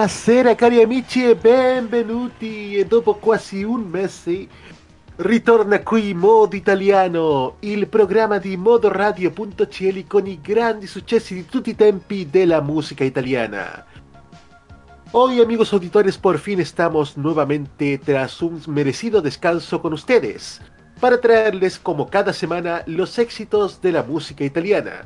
[0.00, 4.48] Buonasera cari amici e benvenuti e dopo quasi un mese
[5.16, 11.76] ritorna qui Modo Italiano, il programma di modoradio.cl con i grandi successi di tutti i
[11.76, 13.84] tempi della musica italiana.
[15.10, 20.62] Hoy amigos auditores por fin estamos nuevamente tras un merecido descanso con ustedes
[20.98, 25.04] para traerles como cada semana los éxitos de la música italiana,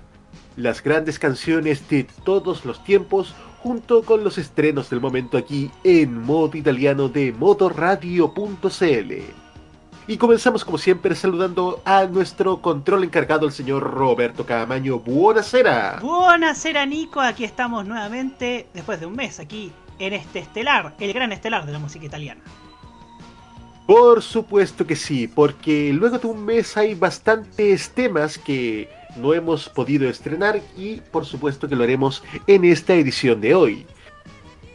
[0.56, 6.22] las grandes canciones de todos los tiempos junto con los estrenos del momento aquí en
[6.22, 9.12] modo italiano de modoradio.cl.
[10.06, 14.98] Y comenzamos como siempre saludando a nuestro control encargado, el señor Roberto Camaño.
[14.98, 15.98] Buonasera.
[16.02, 21.32] Buonasera Nico, aquí estamos nuevamente después de un mes aquí en este estelar, el gran
[21.32, 22.42] estelar de la música italiana.
[23.86, 29.68] Por supuesto que sí, porque luego de un mes hay bastantes temas que no hemos
[29.68, 33.86] podido estrenar y por supuesto que lo haremos en esta edición de hoy.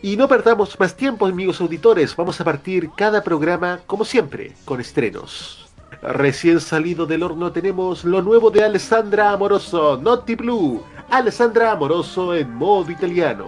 [0.02, 4.80] Y no perdamos más tiempo amigos auditores, vamos a partir cada programa como siempre con
[4.80, 5.68] estrenos.
[6.02, 12.54] Recién salido del horno tenemos lo nuevo de Alessandra Amoroso, Naughty Blue, Alessandra Amoroso en
[12.56, 13.48] modo italiano.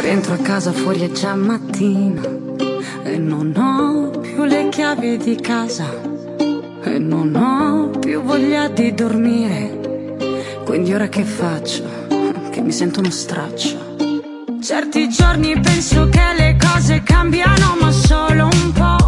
[0.00, 1.12] Rientro a casa fuori è
[3.12, 5.86] e non ho più le chiavi di casa
[6.82, 10.16] e non ho più voglia di dormire.
[10.64, 11.84] Quindi ora che faccio?
[12.50, 13.96] Che mi sento uno straccio.
[14.62, 19.01] Certi giorni penso che le cose cambiano ma solo un po'.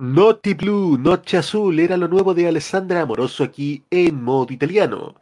[0.00, 5.16] Notti Blue, Noche Azul era lo nuevo de Alessandra Amoroso aquí en modo italiano.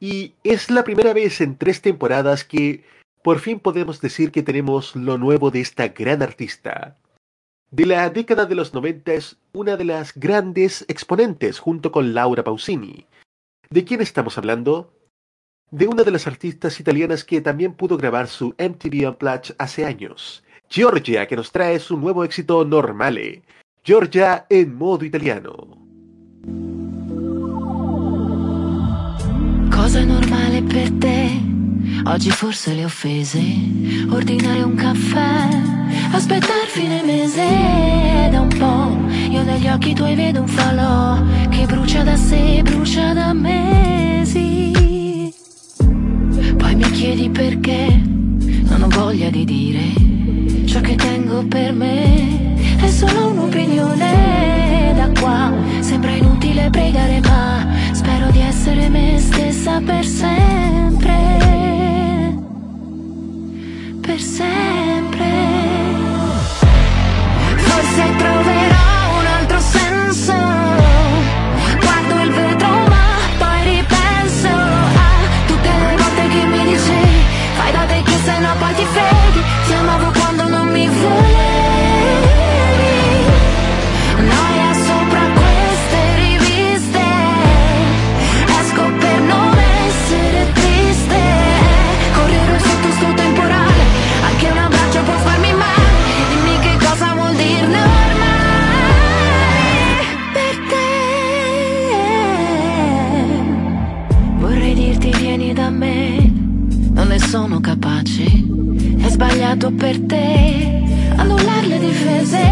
[0.00, 2.84] Y es la primera vez en tres temporadas que
[3.22, 6.96] por fin podemos decir que tenemos lo nuevo de esta gran artista.
[7.70, 12.44] De la década de los 90 es una de las grandes exponentes junto con Laura
[12.44, 13.04] Pausini.
[13.68, 14.90] ¿De quién estamos hablando?
[15.70, 20.42] De una de las artistas italianas que también pudo grabar su MTV Unplugged hace años,
[20.70, 23.42] Georgia, que nos trae su nuevo éxito Normale.
[23.86, 25.52] Giorgia in modo italiano.
[29.70, 31.28] Cosa è normale per te?
[32.06, 33.42] Oggi forse le offese,
[34.08, 35.48] ordinare un caffè,
[36.12, 38.96] aspettare fine mese da un po'.
[39.30, 44.72] Io negli occhi tuoi vedo un falò che brucia da sé, brucia da mesi.
[46.56, 52.53] Poi mi chiedi perché non ho voglia di dire ciò che tengo per me
[52.84, 55.52] è solo un'opinione da qua.
[55.80, 61.16] Sembra inutile pregare ma Spero di essere me stessa per sempre.
[64.00, 65.32] Per sempre.
[67.56, 68.73] Forse troverò
[107.54, 108.24] sono capace.
[108.98, 110.82] È sbagliato per te
[111.16, 112.42] annullare le difese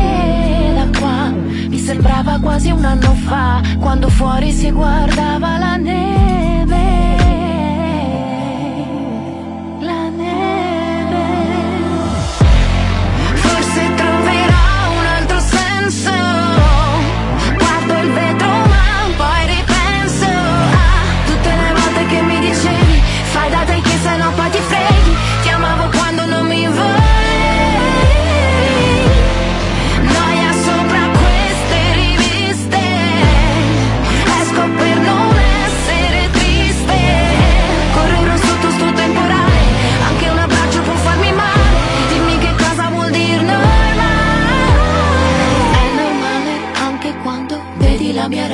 [0.74, 1.30] da qua.
[1.30, 6.81] Mi sembrava quasi un anno fa, quando fuori si guardava la neve.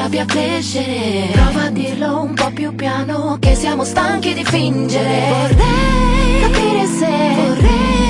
[0.08, 1.28] Rabbia crescere.
[1.32, 5.28] Prova a dirlo un po' più piano Che siamo stanchi di fingere.
[5.28, 8.07] Vorrei capire se vorresti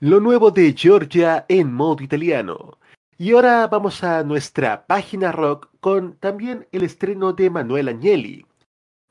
[0.00, 2.78] Lo nuevo de Georgia en modo italiano.
[3.18, 8.44] Y ahora vamos a nuestra página rock con también el estreno de Manuel Agnelli.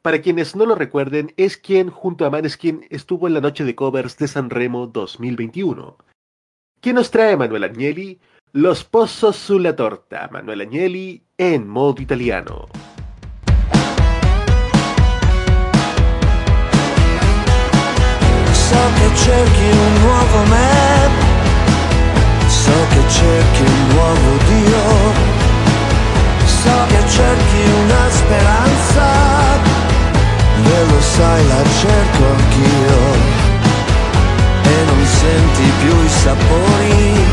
[0.04, 3.74] Para quienes no lo recuerden, es quien junto a Maneskin estuvo en la noche de
[3.74, 5.98] covers de San Remo 2021.
[6.82, 8.20] ¿Qué nos trae Manuel Agnelli?
[8.52, 12.68] Los pozos sulla torta, Manuel Agnelli en modo italiano.
[18.68, 21.10] So che cerchi un nuovo me,
[22.48, 25.14] so che cerchi un nuovo Dio,
[26.46, 29.06] so che cerchi una speranza,
[30.64, 33.00] e lo sai la cerco anch'io,
[34.64, 37.26] e non senti più i sapori,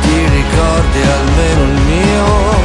[0.00, 2.61] ti ricordi almeno il mio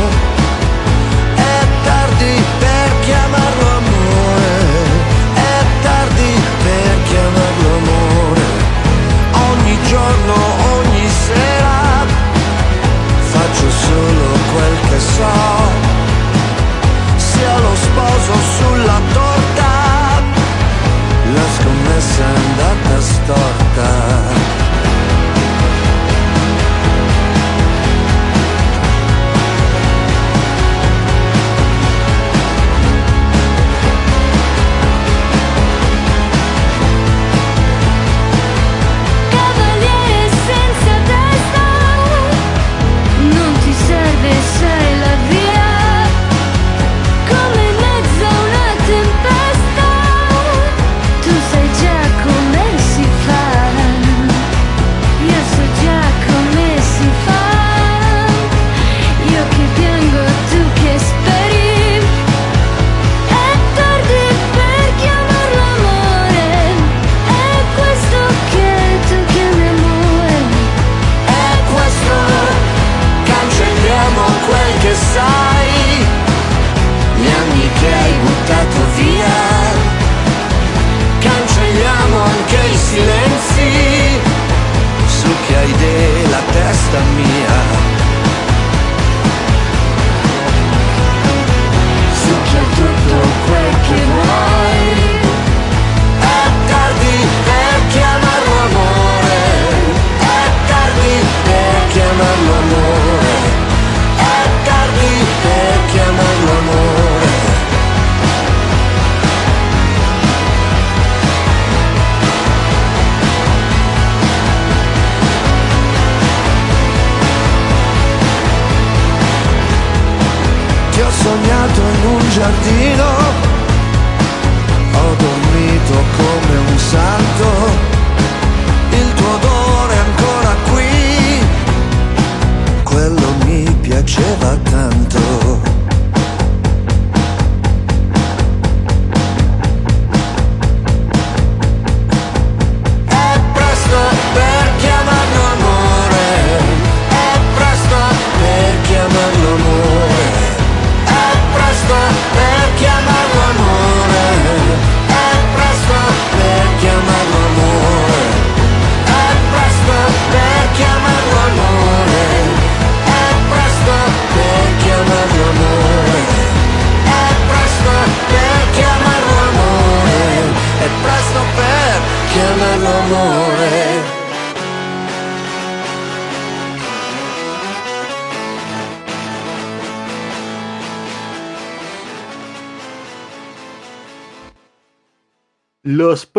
[9.88, 10.36] giorno,
[10.74, 12.06] ogni sera,
[13.32, 15.36] faccio solo quel che so,
[17.16, 19.72] sia lo sposo sulla torta,
[21.34, 24.47] la scommessa è andata storta.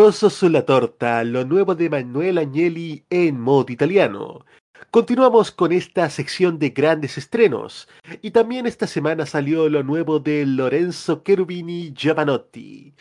[0.09, 4.43] Los pozos son la torta, lo nuevo de Manuel Agnelli en modo italiano.
[4.89, 7.87] Continuamos con esta sección de grandes estrenos.
[8.23, 12.95] Y también esta semana salió lo nuevo de Lorenzo Cherubini Giovanotti.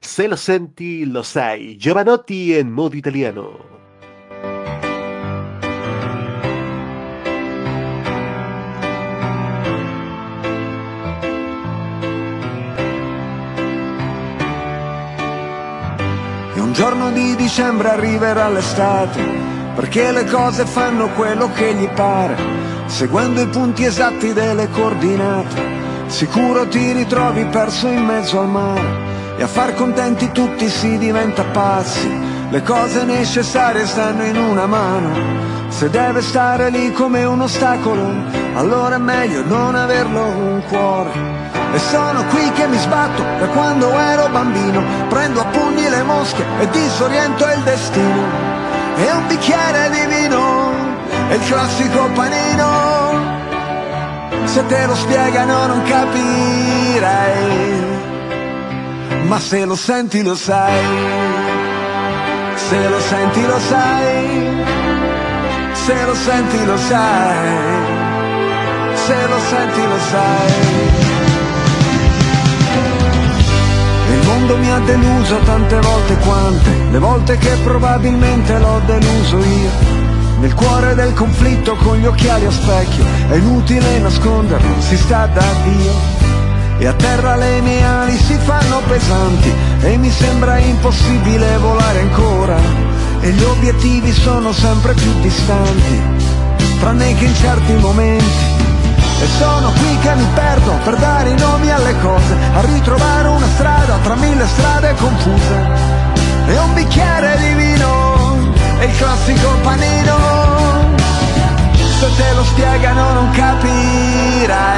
[0.00, 3.71] Se lo senti, lo sai, Giovanotti en modo italiano.
[16.72, 19.20] Un giorno di dicembre arriverà l'estate,
[19.74, 22.34] perché le cose fanno quello che gli pare,
[22.86, 25.62] seguendo i punti esatti delle coordinate.
[26.06, 31.44] Sicuro ti ritrovi perso in mezzo al mare e a far contenti tutti si diventa
[31.44, 32.08] pazzi.
[32.52, 38.12] Le cose necessarie stanno in una mano, se deve stare lì come un ostacolo,
[38.56, 41.12] allora è meglio non averlo un cuore.
[41.72, 44.82] E sono qui che mi sbatto da quando ero bambino.
[45.08, 48.22] Prendo a pugni le mosche e disoriento il destino.
[48.96, 50.72] E un bicchiere di vino
[51.30, 53.40] e il classico panino.
[54.44, 57.00] Se te lo spiegano non capirei
[59.22, 61.31] Ma se lo senti lo sai
[62.72, 64.62] Se lo senti lo sai
[65.74, 67.48] Se lo senti lo sai,
[68.94, 70.52] se lo senti lo sai.
[74.12, 79.70] Il mondo mi ha deluso tante volte quante, le volte che probabilmente l'ho deluso io.
[80.38, 85.44] Nel cuore del conflitto con gli occhiali a specchio, è inutile nasconderlo, si sta da
[85.64, 86.21] Dio.
[86.82, 92.56] E a terra le mie ali si fanno pesanti e mi sembra impossibile volare ancora.
[93.20, 96.02] E gli obiettivi sono sempre più distanti,
[96.80, 98.26] tranne che in certi momenti.
[99.20, 103.46] E sono qui che mi perdo per dare i nomi alle cose, a ritrovare una
[103.54, 105.70] strada tra mille strade confuse.
[106.48, 110.16] E un bicchiere di vino, e il classico panino.
[112.00, 114.72] Se te lo spiegano non capirai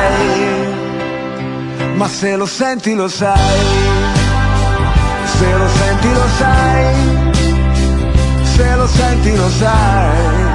[1.94, 3.58] ma se lo senti lo sai,
[5.24, 6.94] se lo senti lo sai,
[8.42, 10.52] se lo senti lo sai.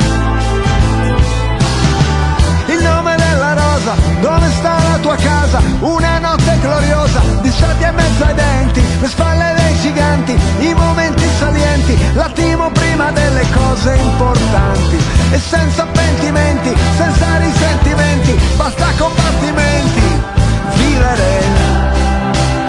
[2.68, 5.62] Il nome della rosa, dove sta la tua casa?
[5.80, 11.28] Una notte gloriosa, di soldi e mezzo ai denti, le spalle dei giganti, i momenti
[11.40, 14.98] salienti, l'attimo prima delle cose importanti.
[15.32, 20.39] E senza pentimenti, senza risentimenti, basta combattimenti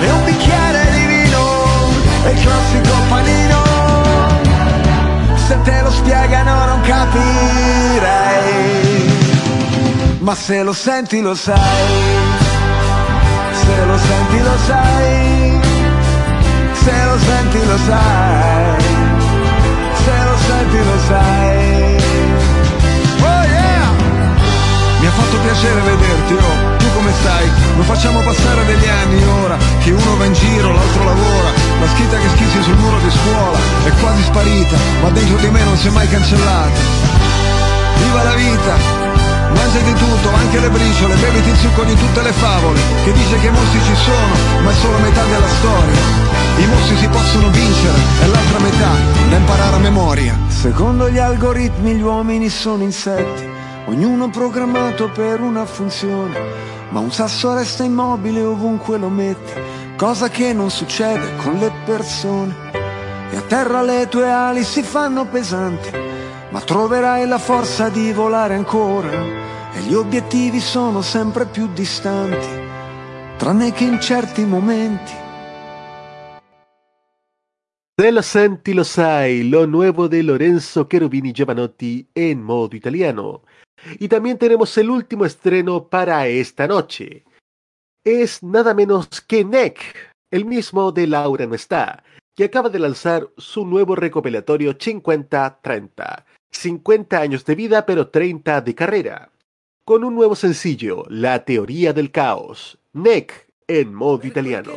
[0.00, 1.42] e un bicchiere di vino
[2.24, 3.58] e classico panino.
[5.34, 8.48] Se te lo spiegano non capirei
[10.20, 11.58] ma se lo senti lo sai.
[13.52, 15.60] Se lo senti lo sai
[16.82, 18.82] se lo senti lo sai
[20.04, 22.02] se lo senti lo sai.
[23.22, 23.90] Oh yeah!
[25.00, 26.69] Mi ha fatto piacere vederti oh
[27.00, 27.48] come stai?
[27.76, 31.50] Non facciamo passare degli anni ora Che uno va in giro, l'altro lavora.
[31.80, 35.64] La scritta che schissi sul muro di scuola È quasi sparita, ma dentro di me
[35.64, 36.80] non si è mai cancellata.
[37.96, 39.08] Viva la vita!
[39.50, 43.46] Mangiati tutto, anche le briciole, beviti il succo di tutte le favole Che dice che
[43.46, 46.28] i mostri ci sono, ma è solo metà della storia.
[46.58, 48.92] I mostri si possono vincere, e l'altra metà
[49.28, 50.38] da imparare a memoria.
[50.48, 53.48] Secondo gli algoritmi gli uomini sono insetti
[53.86, 59.52] Ognuno programmato per una funzione ma un sasso resta immobile ovunque lo metti,
[59.96, 62.54] cosa che non succede con le persone.
[63.30, 65.90] E a terra le tue ali si fanno pesanti,
[66.50, 69.10] ma troverai la forza di volare ancora.
[69.72, 72.48] E gli obiettivi sono sempre più distanti,
[73.36, 75.12] tranne che in certi momenti.
[77.94, 83.42] Se lo senti lo sai, lo nuevo de Lorenzo Cherubini Giovanotti en modo italiano.
[83.98, 87.24] Y también tenemos el último estreno para esta noche.
[88.04, 89.78] Es nada menos que Neck,
[90.30, 92.02] el mismo de Laura no está,
[92.34, 96.24] que acaba de lanzar su nuevo recopilatorio 50-30.
[96.50, 99.30] 50 años de vida pero 30 de carrera.
[99.84, 102.78] Con un nuevo sencillo, La teoría del caos.
[102.92, 104.72] Neck en modo italiano.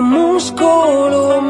[0.00, 1.40] Muscolo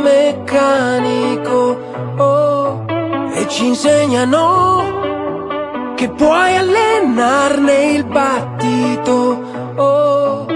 [5.98, 9.42] che puoi allenarne il battito.
[9.74, 10.46] Oh.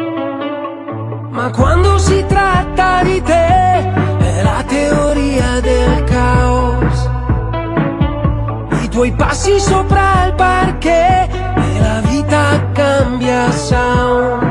[1.30, 3.46] Ma quando si tratta di te
[4.20, 7.10] è la teoria del caos.
[8.82, 14.42] I tuoi passi sopra il parquet e la vita cambia sound.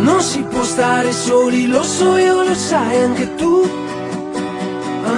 [0.00, 3.66] Non si può stare soli, lo so io, lo sai anche tu.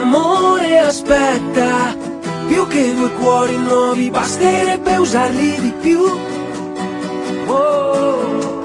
[0.00, 2.05] Amore aspetta
[2.46, 6.00] più che due cuori nuovi, basterebbe usarli di più.
[7.46, 8.64] Oh.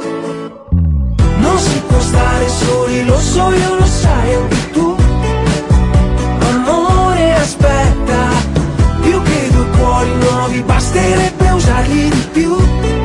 [1.38, 4.96] Non si può stare soli, lo so io, lo sai anche tu.
[6.50, 8.30] Amore, aspetta,
[9.02, 13.01] più che due cuori nuovi, basterebbe usarli di più.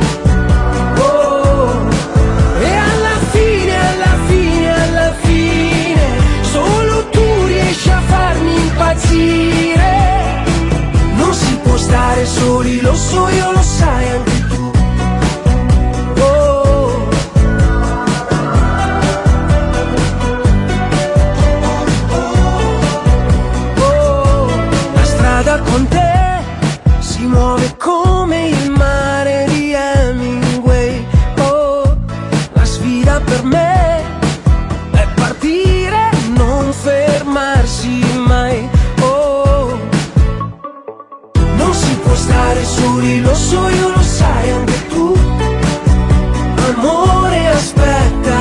[12.17, 13.63] Stare soli, lo so io, lo
[42.57, 45.19] stare soli, lo so io, lo sai anche tu.
[46.75, 48.39] Amore, aspetta,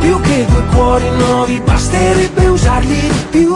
[0.00, 3.54] più che due cuori nuovi, basterebbe usarli di più.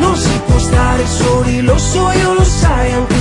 [0.00, 3.17] Non si può stare soli, lo so io, lo sai anche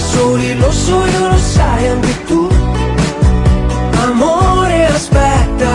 [0.00, 2.48] soli, lo so io lo sai anche tu.
[4.04, 5.72] Amore aspetta,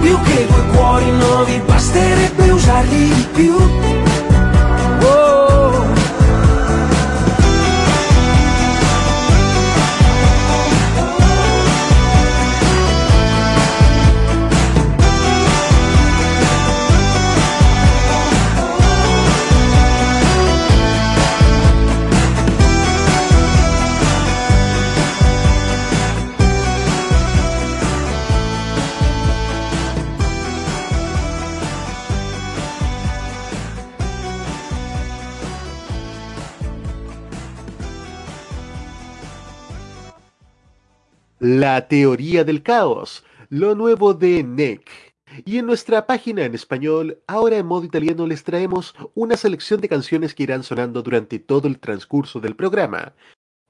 [0.00, 3.97] più che due cuori nuovi, basterebbe usarli di più.
[41.68, 44.88] La teoría del caos, lo nuevo de NEC.
[45.44, 49.88] Y en nuestra página en español, ahora en modo italiano, les traemos una selección de
[49.90, 53.12] canciones que irán sonando durante todo el transcurso del programa,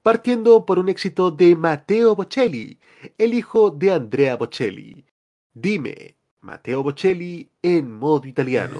[0.01, 2.79] partiendo por un éxito de Matteo Bocelli,
[3.17, 5.05] el hijo de Andrea Bocelli.
[5.53, 8.79] Dime, Matteo Bocelli en modo italiano.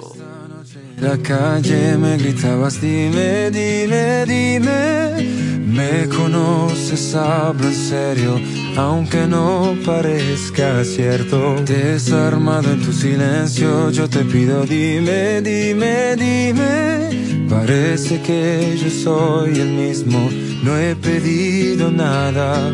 [1.02, 5.60] La calle me gritabas, dime, dime, dime.
[5.68, 8.40] Me conoces, hablo en serio,
[8.78, 11.56] aunque no parezca cierto.
[11.66, 17.48] Desarmado en tu silencio, yo te pido, dime, dime, dime.
[17.50, 20.30] Parece que yo soy el mismo,
[20.64, 22.74] no he pedido nada.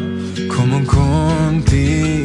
[0.56, 2.24] Como continente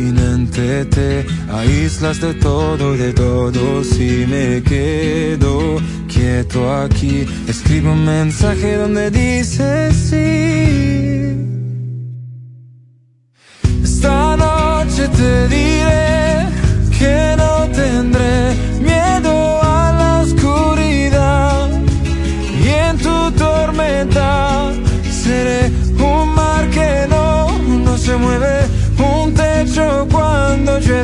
[0.51, 5.77] te aíslas de todo y de todos y me quedo
[6.09, 7.27] quieto aquí.
[7.47, 10.91] Escribo un mensaje donde dice sí.
[13.83, 16.47] Esta noche te diré
[16.99, 19.70] que no tendré miedo a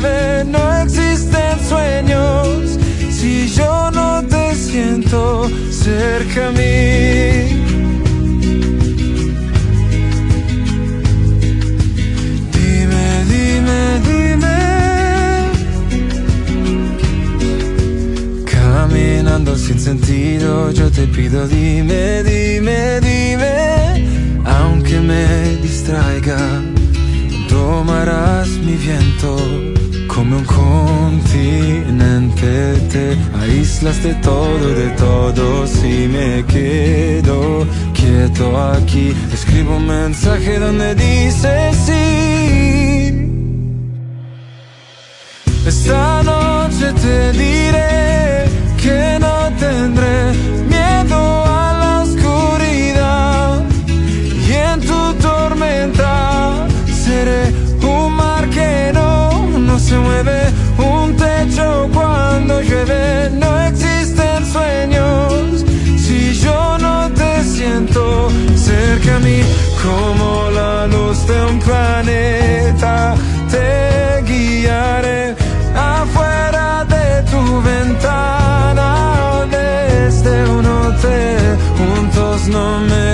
[0.01, 2.77] no existen sueños
[3.09, 7.63] si yo no te siento cerca a mí.
[12.53, 14.57] Dime, dime, dime.
[18.45, 24.07] Caminando sin sentido, yo te pido, dime, dime, dime.
[24.45, 26.37] Aunque me distraiga,
[27.49, 29.76] tomarás mi viento
[30.17, 32.47] como un continente.
[32.91, 39.13] Te aíslas de todo de todos y me quedo quieto aquí.
[39.31, 42.01] Escribo un mensaje donde dice sí.
[45.67, 47.06] Esta noche te
[69.87, 73.15] como la luz de un planeta
[73.49, 75.35] te guiaré
[75.75, 78.89] afuera de tu ventana.
[79.49, 83.06] Desde un hotel juntos no me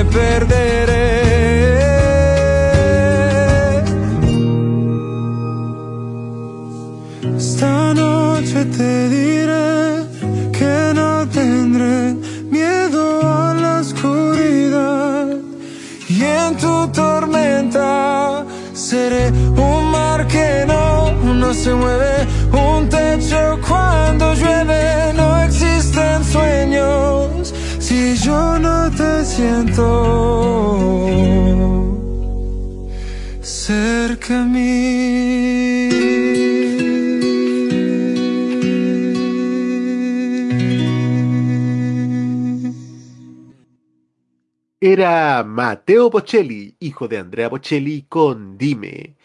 [45.04, 49.18] Era Matteo Bocelli, hijo de Andrea Bocelli, con Dime.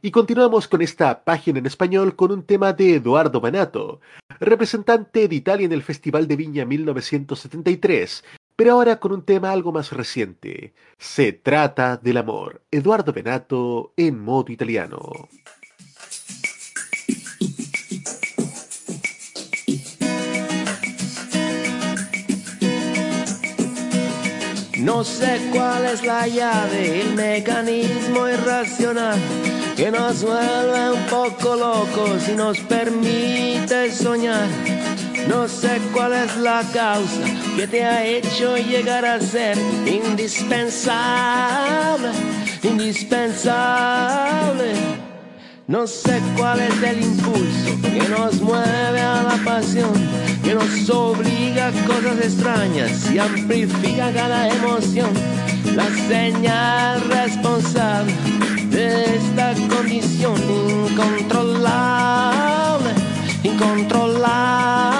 [0.00, 4.00] Y continuamos con esta página en español con un tema de Eduardo Banato,
[4.40, 8.24] representante de Italia en el Festival de Viña 1973,
[8.56, 10.72] pero ahora con un tema algo más reciente.
[10.96, 12.62] Se trata del amor.
[12.70, 15.28] Eduardo Benato en modo italiano.
[24.78, 29.18] No sé cuál es la llave, el mecanismo irracional
[29.74, 34.46] que nos vuelve un poco locos y nos permite soñar.
[35.28, 37.24] No sé cuál es la causa
[37.56, 42.10] que te ha hecho llegar a ser indispensable,
[42.62, 45.05] indispensable.
[45.68, 49.90] No sé cuál es el impulso que nos mueve a la pasión,
[50.44, 55.10] que nos obliga a cosas extrañas y amplifica cada emoción.
[55.74, 58.14] La señal responsable
[58.70, 60.36] de esta condición
[60.88, 62.90] incontrolable,
[63.42, 64.95] incontrolable.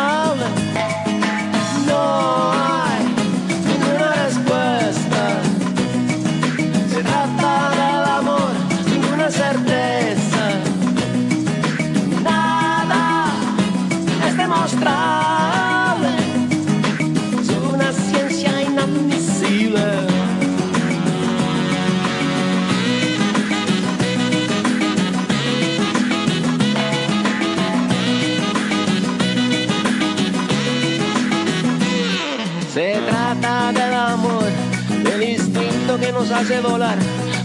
[36.29, 36.99] Nos hace volar,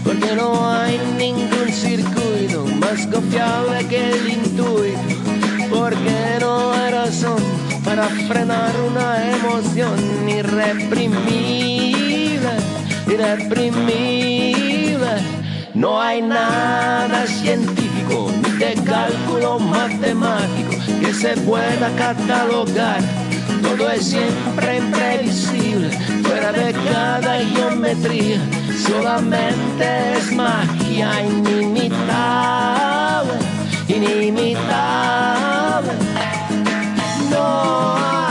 [0.04, 4.98] porque no hay ningún circuito más confiable que el intuito,
[5.70, 7.40] porque no hay razón
[7.84, 9.94] para frenar una emoción
[10.28, 12.50] irreprimible,
[13.06, 15.12] irreprimible.
[15.74, 23.00] No hay nada científico ni de cálculo matemático que se pueda catalogar
[23.76, 25.90] todo es siempre imprevisible,
[26.22, 28.40] fuera de cada geometría,
[28.86, 31.78] solamente es magia inimitable,
[33.88, 35.12] inimitable.
[37.30, 38.21] No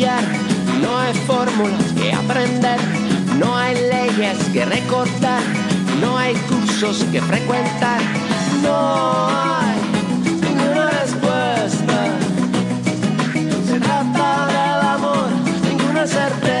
[0.00, 2.80] no hay fórmulas que aprender,
[3.38, 5.42] no hay leyes que recortar,
[6.00, 8.00] no hay cursos que frecuentar,
[8.62, 9.76] no hay
[10.40, 12.06] ninguna respuesta.
[13.68, 15.28] Se trata del amor,
[15.68, 16.59] ninguna certeza.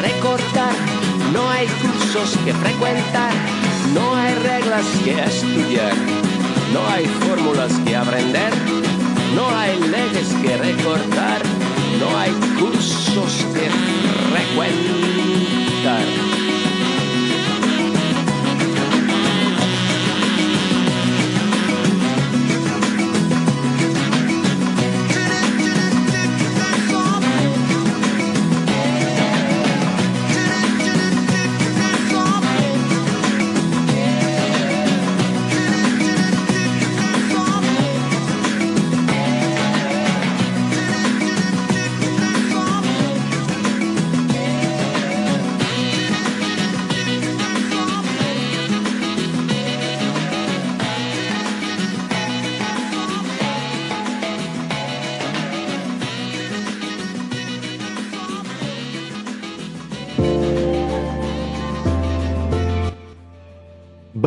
[0.00, 0.74] Recortar,
[1.32, 3.32] no hay cursos que frecuentar,
[3.94, 5.94] no hay reglas que estudiar,
[6.72, 8.52] no hay fórmulas que aprender,
[9.34, 11.42] no hay leyes que recortar,
[12.00, 13.68] no hay cursos que
[14.30, 16.27] frecuentar.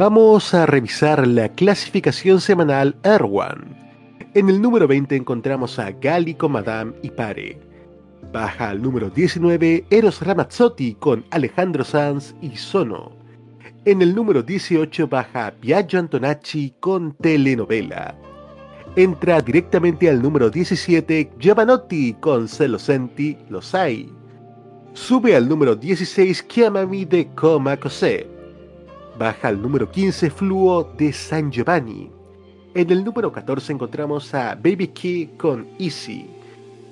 [0.01, 3.77] Vamos a revisar la clasificación semanal Erwan.
[4.33, 7.59] En el número 20 encontramos a Gali con Madame y Pare.
[8.33, 13.11] Baja al número 19 Eros Ramazzotti con Alejandro Sanz y Sono.
[13.85, 18.15] En el número 18 baja Biagio Antonacci con Telenovela.
[18.95, 24.11] Entra directamente al número 17 Giovanotti con Se lo senti, lo sai.
[24.93, 28.30] Sube al número 16 Chiamami de Coma Cosé.
[29.17, 32.09] Baja al número 15 Fluo de San Giovanni.
[32.73, 36.27] En el número 14 encontramos a Baby Key con Easy.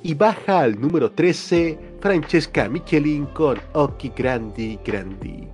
[0.03, 5.47] Y baja al número 13 Francesca Michelin con Occhi Grandi Grandi.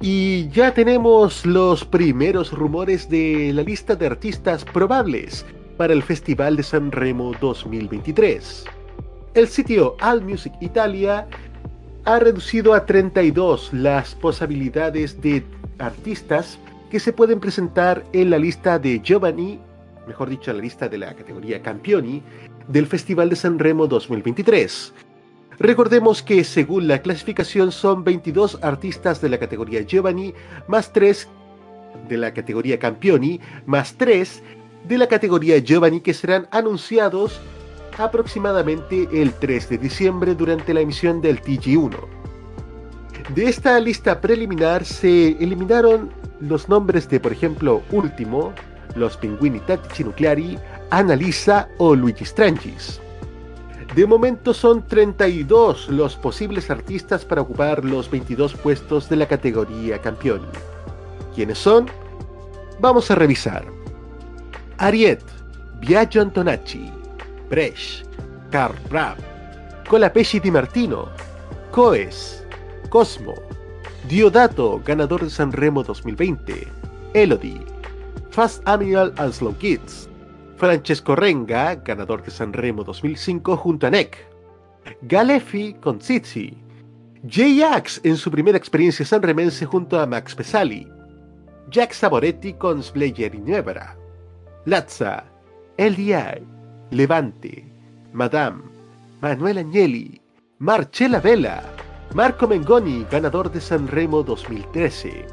[0.00, 6.56] Y ya tenemos los primeros rumores de la lista de artistas probables para el Festival
[6.56, 8.64] de San Remo 2023.
[9.34, 11.26] El sitio All Music Italia
[12.04, 15.44] ha reducido a 32 las posibilidades de
[15.78, 16.58] artistas
[16.90, 19.60] que se pueden presentar en la lista de Giovanni,
[20.06, 22.22] mejor dicho, la lista de la categoría Campioni
[22.68, 24.92] del Festival de San Remo 2023.
[25.58, 30.34] Recordemos que según la clasificación son 22 artistas de la categoría Giovanni,
[30.66, 31.28] más 3
[32.08, 34.42] de la categoría Campioni, más 3
[34.88, 37.40] de la categoría Giovanni que serán anunciados
[37.98, 41.96] aproximadamente el 3 de diciembre durante la emisión del TG1.
[43.34, 48.52] De esta lista preliminar se eliminaron los nombres de, por ejemplo, Último,
[48.94, 50.58] los Pinguini Tattici Nucleari,
[50.90, 53.00] Annalisa o Luigi Strangis.
[53.94, 59.98] De momento son 32 los posibles artistas para ocupar los 22 puestos de la categoría
[60.00, 60.42] campeón.
[61.34, 61.86] ¿Quiénes son?
[62.80, 63.64] Vamos a revisar.
[64.78, 65.22] Ariet,
[65.80, 66.90] Biagio Antonacci,
[67.52, 68.02] Bresh,
[68.50, 69.18] Carl Rapp,
[69.86, 71.10] Colapesci Di Martino,
[71.70, 72.46] Coes,
[72.88, 73.34] Cosmo,
[74.08, 76.66] Diodato, ganador de Sanremo 2020,
[77.12, 77.60] Elodie,
[78.30, 80.08] Fast Amiral and Slow Kids,
[80.56, 84.16] Francesco Renga, ganador de Sanremo 2005 junto a Neck,
[85.02, 86.56] Galefi con Zizi,
[87.24, 90.88] J-Ax en su primera experiencia sanremense junto a Max Pesali,
[91.68, 93.94] Jack Saboretti con Slayer y Nebra,
[94.64, 95.26] Lazza,
[95.76, 96.51] LDI,
[96.92, 97.64] Levante,
[98.12, 98.60] Madame,
[99.22, 100.20] Manuel Agnelli,
[100.58, 101.62] Marcella Vela,
[102.12, 105.26] Marco Mengoni, ganador de Sanremo 2013,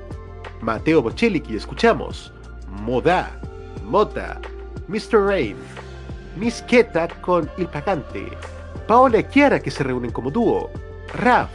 [0.61, 2.31] Mateo Bocelli, escuchamos,
[2.69, 3.37] Moda,
[3.83, 4.39] Mota,
[4.87, 5.25] Mr.
[5.25, 5.57] Rain,
[6.37, 8.29] Miss Keta con Il Pagante,
[8.87, 10.69] Paola y Chiara que se reúnen como dúo,
[11.13, 11.49] Raf,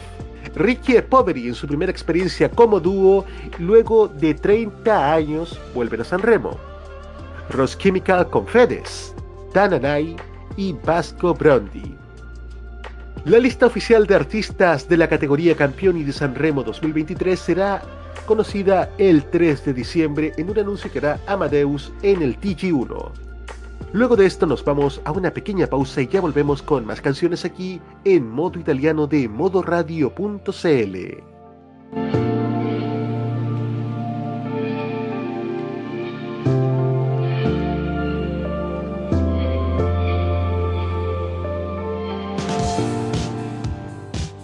[0.55, 3.25] Ricky Poveri en su primera experiencia como dúo,
[3.59, 6.59] luego de 30 años vuelven a Sanremo,
[7.49, 9.14] Ross Chemical con Fedes,
[9.55, 10.17] Dananai
[10.57, 11.95] y Vasco Brondi.
[13.25, 17.83] La lista oficial de artistas de la categoría Campeón y de Sanremo 2023 será
[18.27, 23.13] conocida el 3 de diciembre en un anuncio que hará Amadeus en el TG1.
[23.93, 27.45] Luego de esto nos vamos a una pequeña pausa y ya volvemos con más canciones
[27.45, 31.34] aquí en modo italiano de modoradio.cl.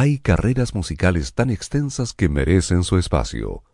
[0.00, 3.64] Hay carreras musicales tan extensas que merecen su espacio.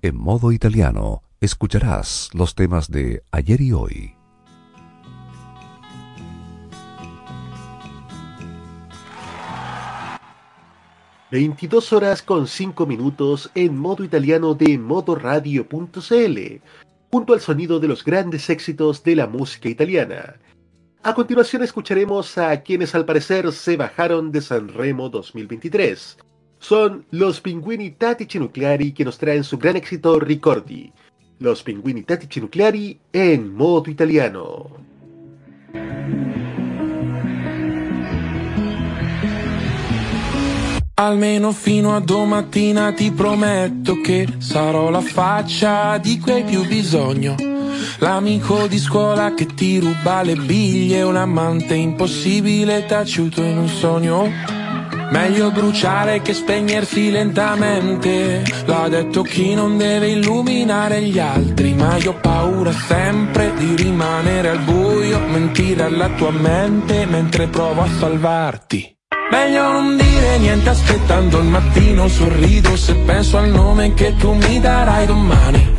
[0.00, 4.14] En modo italiano, escucharás los temas de ayer y hoy.
[11.30, 16.38] ...22 horas con 5 minutos en modo italiano de modoradio.cl...
[17.10, 20.36] ...junto al sonido de los grandes éxitos de la música italiana...
[21.06, 26.16] A continuación escucharemos a quienes al parecer se bajaron de Sanremo 2023.
[26.58, 30.90] Son los Pinguini Tattici Nucleari que nos traen su gran éxito Ricordi.
[31.40, 34.78] Los Pinguini Tattici Nucleari en modo italiano.
[40.94, 47.52] Almeno fino a domattina ti prometto che sarò la faccia di cui hai più bisogno
[47.98, 54.30] L'amico di scuola che ti ruba le biglie, un amante impossibile taciuto in un sogno.
[55.10, 58.42] Meglio bruciare che spegnersi lentamente.
[58.66, 61.72] L'ha detto chi non deve illuminare gli altri.
[61.74, 67.82] Ma io ho paura sempre di rimanere al buio, mentire alla tua mente mentre provo
[67.82, 68.92] a salvarti.
[69.30, 74.60] Meglio non dire niente aspettando il mattino, sorrido se penso al nome che tu mi
[74.60, 75.73] darai domani.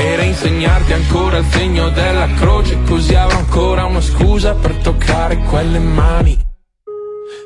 [0.00, 5.78] E reinsegnarti ancora il segno della croce, così avrò ancora una scusa per toccare quelle
[5.78, 6.38] mani.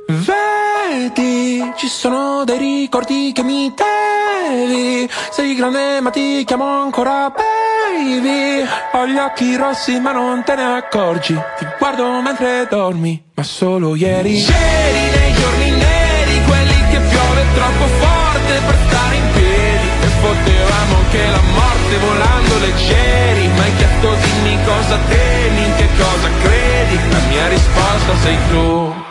[0.06, 5.10] Vedi, ci sono dei ricordi che mi devi.
[5.32, 8.64] Sei grande ma ti chiamo ancora baby.
[8.92, 11.34] Ho gli occhi rossi ma non te ne accorgi.
[11.58, 14.30] Ti guardo mentre dormi, ma solo ieri.
[14.30, 19.88] Ieri nei giorni neri, quelli che piove troppo forte per stare in piedi.
[20.02, 23.48] E potevamo anche la morte volando leggeri.
[23.48, 26.96] Ma hai chiesto dimmi cosa temi, in che cosa credi.
[27.10, 29.04] La mia risposta sei tu.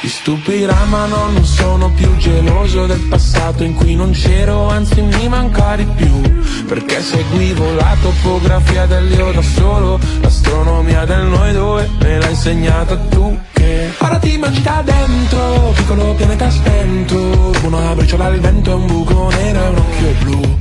[0.00, 5.02] Ti stupirà ma no, non sono più geloso del passato in cui non c'ero, anzi
[5.02, 6.20] mi manca di più
[6.66, 13.38] Perché seguivo la topografia dell'io da solo L'astronomia del noi due me l'ha insegnata tu
[13.52, 18.86] che Ora ti mangi da dentro, piccolo pianeta spento Una briciola al vento e un
[18.86, 20.59] buco nero e un occhio blu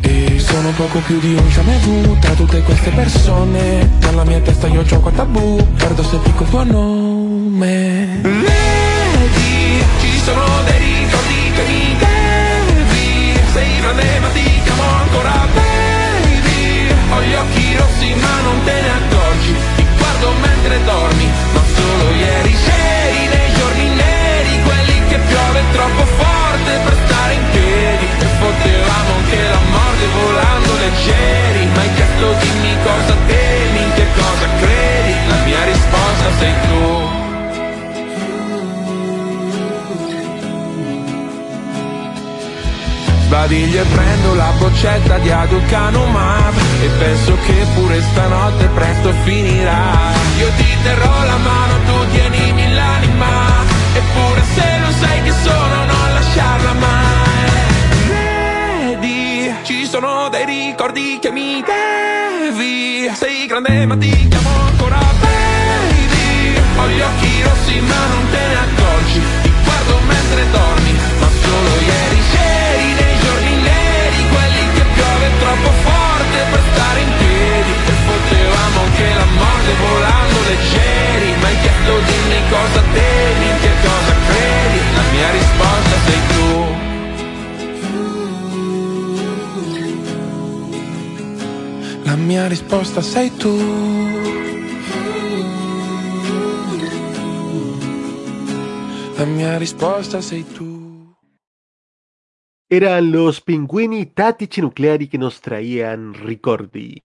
[0.50, 5.10] sono poco più di un jamais tra tutte queste persone Nella mia testa io gioco
[5.10, 8.22] a tabù, perdo se dico il tuo nome.
[10.02, 13.40] Ci sono dei ricordi che mi devi.
[13.54, 18.90] Sei grande ma ti chiamo ancora baby Ho gli occhi rossi ma non te ne
[19.00, 19.54] accorgi.
[19.76, 26.06] Ti guardo mentre dormi Ma solo ieri c'eri nei giorni neri Quelli che piove troppo
[26.06, 28.06] forte per stare in piedi.
[28.20, 30.39] E potevamo anche la morte volando
[31.10, 35.14] leggeri Ma chiesto dimmi cosa temi, in che cosa credi?
[35.28, 37.18] La mia risposta sei tu.
[43.26, 50.14] Sbadiglio e prendo la boccetta di Aducanumab E penso che pure stanotte presto finirà.
[50.40, 56.14] Io ti terrò la mano, tu tienimi l'anima Eppure se lo sai che sono non
[56.14, 57.50] lasciarla mai.
[58.08, 60.29] Vedi, ci sono
[60.80, 63.12] ricordi che mi devi?
[63.14, 66.56] Sei grande ma ti chiamo ancora baby.
[66.78, 69.20] Ho gli occhi rossi ma non te ne accorgi.
[69.42, 73.16] Ti guardo mentre dormi Ma solo ieri c'eri nei
[75.40, 77.72] troppo forte per stare in piedi.
[77.92, 81.30] E potevamo anche la morte volando leggeri.
[81.42, 83.49] Ma hai chiesto dimmi cosa temi,
[92.40, 92.56] mia
[99.18, 100.80] La mia risposta sei tu
[102.72, 107.02] eran los Pinguini Tattici Nucleari que nos traían Ricordi.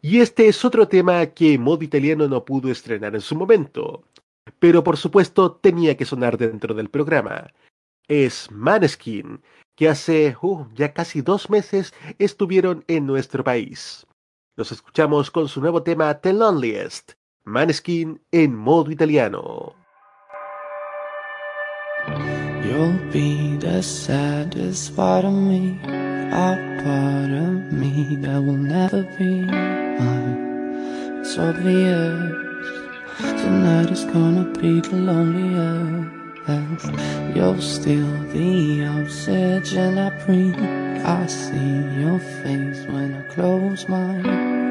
[0.00, 4.04] Y este es otro tema que Modo Italiano no pudo estrenar en su momento,
[4.60, 7.52] pero por supuesto tenía que sonar dentro del programa.
[8.06, 9.42] Es Maneskin,
[9.74, 14.06] que hace uh, ya casi dos meses estuvieron en nuestro país.
[14.54, 17.12] Los escuchamos con su nuevo tema The Loneliest,
[17.44, 19.74] Maneskin en modo italiano.
[22.62, 29.46] You'll be the saddest part of me, a part of me that will never be
[29.46, 31.20] mine.
[31.20, 32.30] It's obvious
[33.18, 36.21] tonight is gonna be the loneliest.
[36.48, 40.58] You're still the oxygen I breathe.
[41.04, 44.18] I see your face when I close my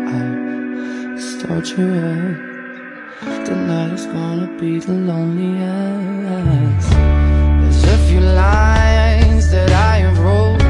[0.05, 1.39] eyes.
[1.39, 2.51] Start your
[3.45, 10.61] Tonight is gonna be the loneliest There's a few lines that I have wrote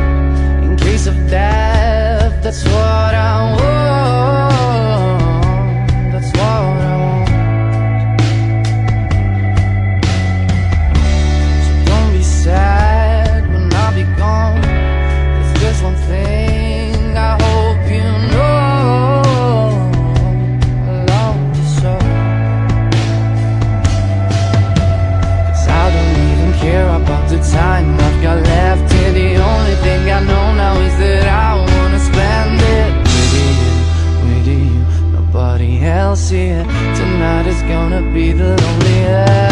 [0.63, 2.43] in case of death.
[2.43, 4.40] That's what I want.
[36.13, 39.50] Tonight is gonna be the loneliest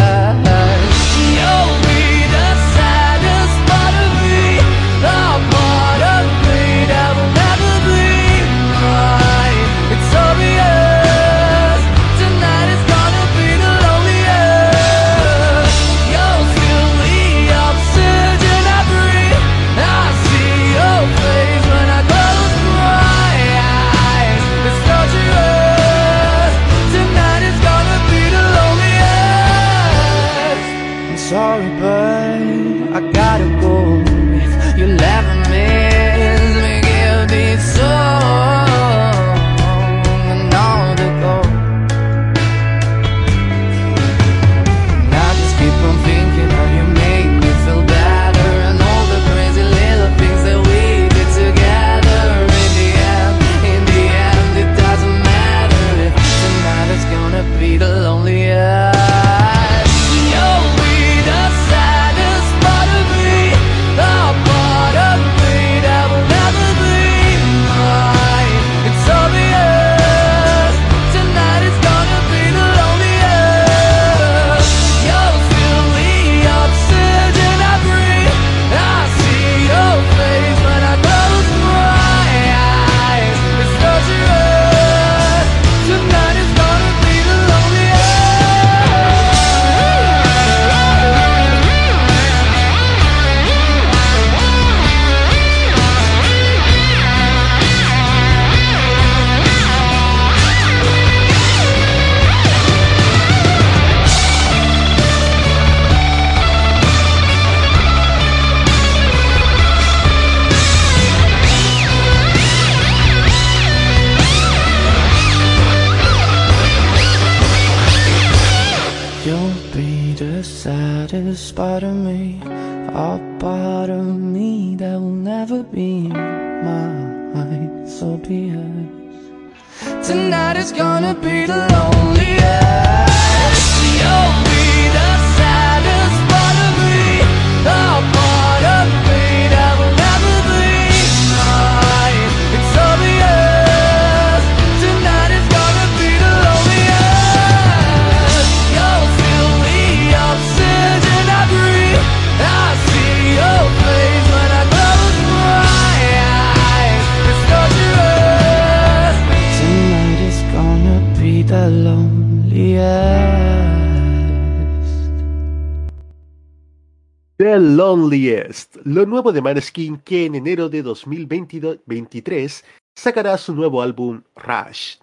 [168.92, 174.96] Lo nuevo de Maneskin que en enero de 2023 sacará su nuevo álbum Rush.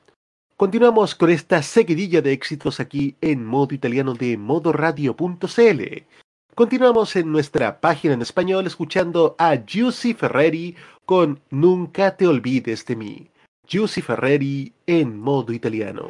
[0.58, 5.82] Continuamos con esta seguidilla de éxitos aquí en modo italiano de modoradio.cl.
[6.54, 10.76] Continuamos en nuestra página en español escuchando a Giussi Ferreri
[11.06, 13.32] con Nunca te olvides de mí.
[13.66, 16.10] Giussi Ferreri en modo italiano.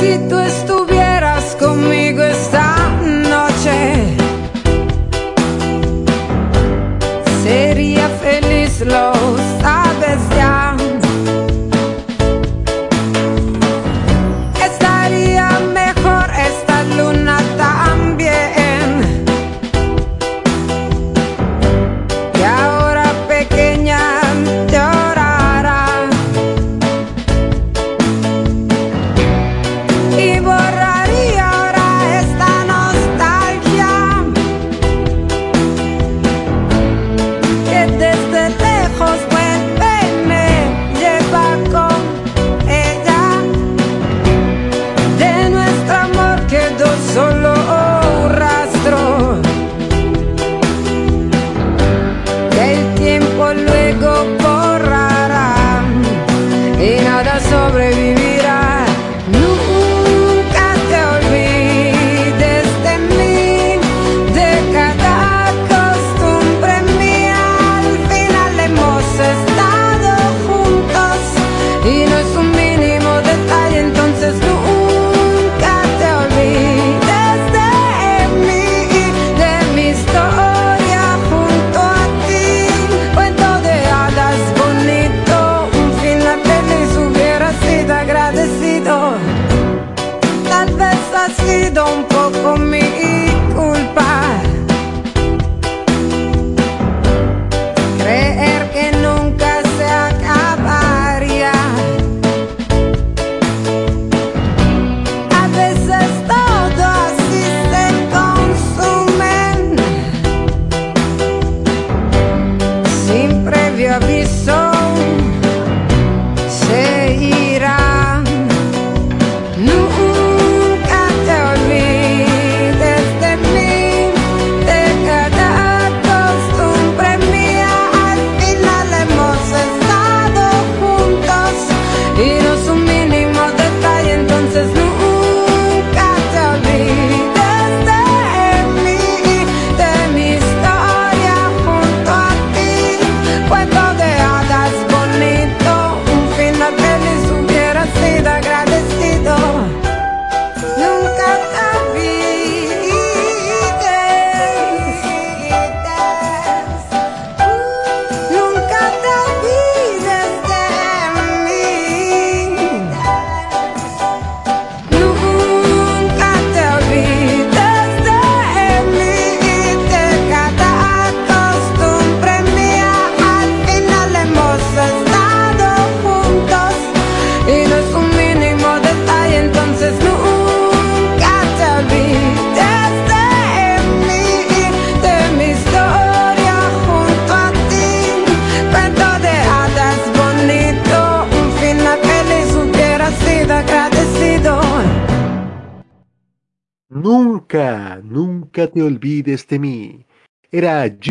[0.00, 2.74] si tú estuvieras conmigo esta
[3.34, 4.16] noche,
[7.44, 9.19] sería feliz lo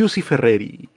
[0.10, 0.89] Lucy Ferreri.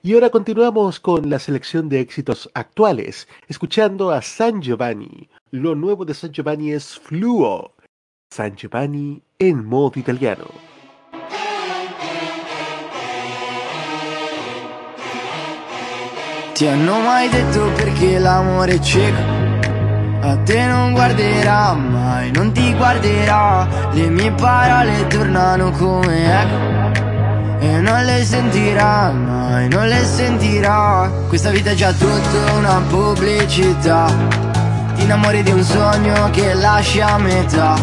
[0.00, 5.28] Y ahora continuamos con la selección de éxitos actuales, escuchando a San Giovanni.
[5.50, 7.74] Lo nuevo de San Giovanni es Fluo.
[8.32, 10.46] San Giovanni en modo italiano.
[16.54, 19.20] Ti hanno mai detto perché l'amore è cieco.
[20.22, 23.66] A te non guarderà mai, non ti guarderà.
[23.94, 26.79] Le mie parole tornano come eco.
[27.60, 31.10] E non le sentirà mai, non le sentirà.
[31.28, 34.06] Questa vita è già tutta una pubblicità.
[34.94, 37.74] Ti innamori di un sogno che lasci a metà.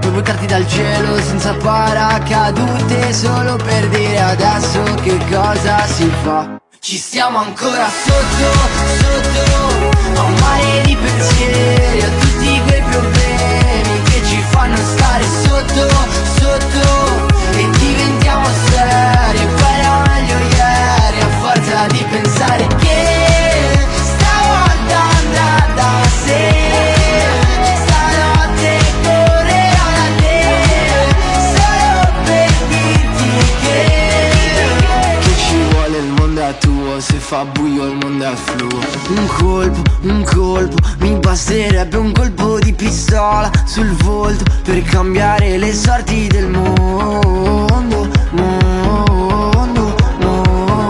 [0.00, 6.60] Puoi buttarti dal cielo senza paracadute Solo per dire adesso che cosa si fa.
[6.80, 8.52] Ci stiamo ancora sotto,
[8.98, 16.23] sotto, a un mare di pensieri, a tutti quei problemi che ci fanno stare sotto,
[37.34, 38.78] fa buio il mondo è fluo.
[39.08, 45.74] Un colpo, un colpo Mi basterebbe un colpo di pistola Sul volto Per cambiare le
[45.74, 50.82] sorti del mondo Mondo, mondo.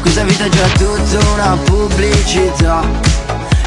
[0.00, 2.82] Questa vita è già tutta una pubblicità.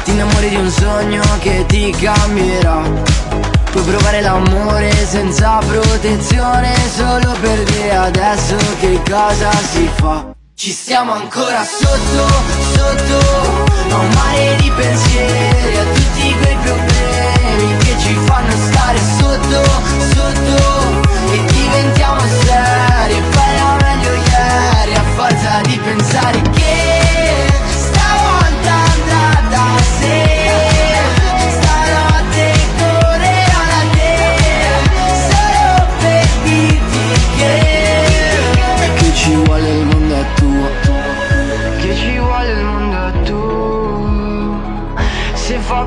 [0.04, 3.29] Ti innamori di un sogno che ti cambierà
[3.70, 10.26] Puoi provare l'amore senza protezione Solo per dire adesso che cosa si fa.
[10.54, 12.26] Ci stiamo ancora sotto,
[12.74, 13.64] sotto
[13.94, 19.62] A un mare di pensieri A tutti quei problemi Che ci fanno stare sotto,
[20.14, 23.22] sotto E diventiamo seri.
[23.30, 26.99] Poi era meglio ieri A forza di pensare che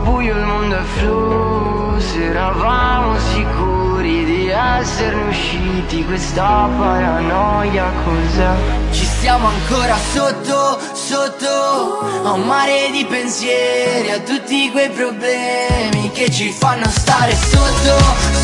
[0.03, 8.51] buio il mondo è flu Se eravamo sicuri di esserne usciti Questa paranoia cos'è?
[8.91, 16.29] Ci stiamo ancora sotto, sotto A un mare di pensieri A tutti quei problemi Che
[16.29, 17.97] ci fanno stare sotto,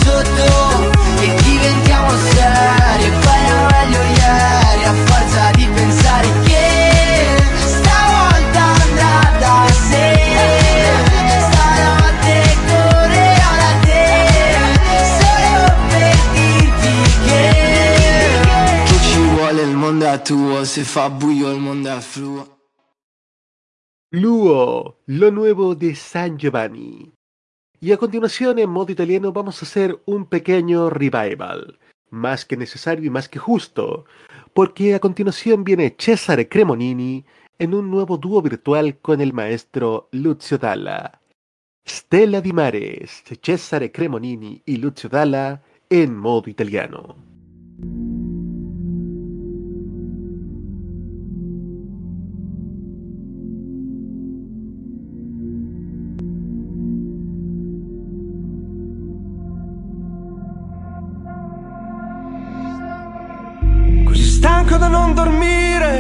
[0.04, 5.29] sotto E diventiamo seri E poi era meglio ieri A forza
[21.60, 22.58] mondo fluo
[24.12, 27.12] Luo, lo nuevo de San Giovanni.
[27.82, 31.78] Y a continuación, en modo italiano, vamos a hacer un pequeño revival.
[32.10, 34.06] Más que necesario y más que justo.
[34.54, 37.26] Porque a continuación viene Cesare Cremonini
[37.60, 41.22] en un nuevo dúo virtual con el maestro Lucio Dalla.
[41.86, 47.16] Stella di Mares, Cesare Cremonini y Lucio Dalla en modo italiano.
[65.20, 65.92] Dormire,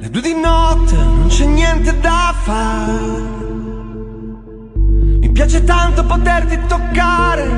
[0.00, 3.28] le due di notte non c'è niente da fare.
[5.20, 7.48] Mi piace tanto poterti toccare,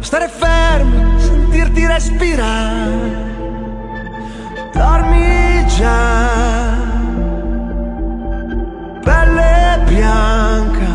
[0.00, 3.24] stare fermo, sentirti respirare.
[4.72, 6.74] Dormi già,
[9.02, 10.94] pelle bianca,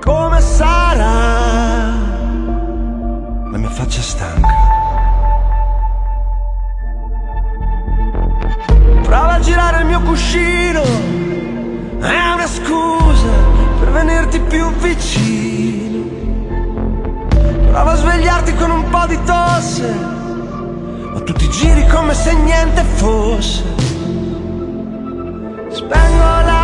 [0.00, 1.92] come sarà
[3.50, 4.63] la mia faccia stanca.
[9.14, 10.82] Prova a girare il mio cuscino,
[12.00, 13.28] è una scusa
[13.78, 16.02] per venirti più vicino.
[17.70, 19.94] Prova a svegliarti con un po' di tosse,
[21.12, 23.62] ma tu ti giri come se niente fosse.
[25.68, 26.63] Spengo la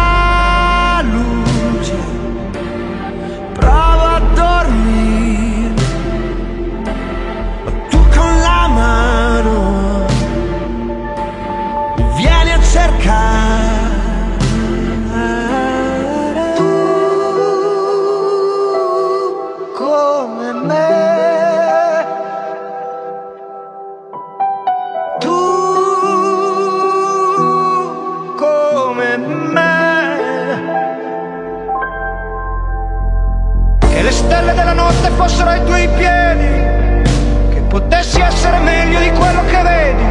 [38.01, 40.05] potessi essere meglio di quello che vedi,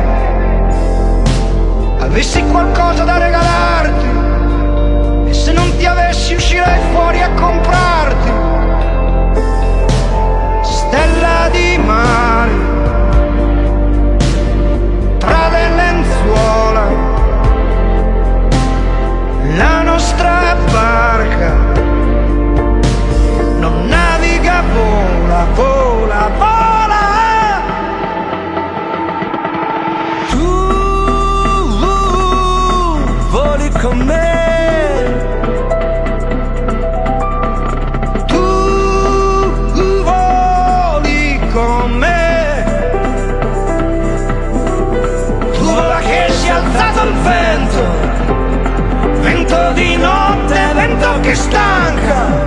[2.02, 4.08] avessi qualcosa da regalarti.
[5.28, 8.32] E se non ti avessi uscirei fuori a comprarti.
[10.62, 12.52] Stella di mare,
[15.18, 16.88] tra le lenzuola,
[19.58, 21.54] la nostra barca.
[23.58, 25.79] Non naviga, vola, vola.
[51.36, 52.39] штанга!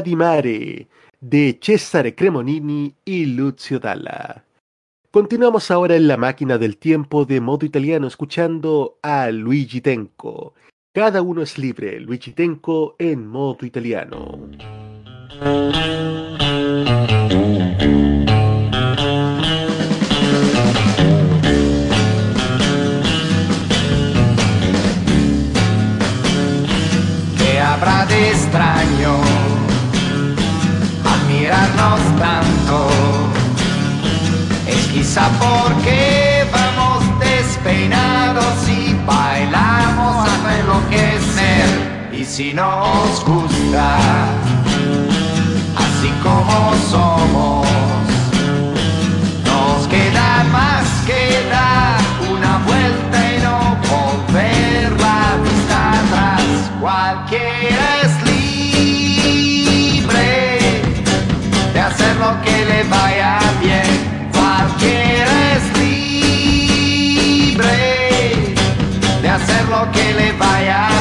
[0.00, 0.88] Di Mare
[1.20, 4.44] de Cesare Cremonini y Lucio Dalla.
[5.10, 10.54] Continuamos ahora en la máquina del tiempo de modo italiano escuchando a Luigi Tenco.
[10.94, 14.38] Cada uno es libre, Luigi Tenco en modo italiano.
[27.36, 29.61] ¿Qué habrá de extraño?
[31.50, 32.88] tanto.
[34.66, 42.10] Es quizá porque vamos despeinados y bailamos hasta enloquecer.
[42.12, 43.96] Y si nos gusta
[45.76, 47.61] así como somos
[69.90, 70.91] que le vaya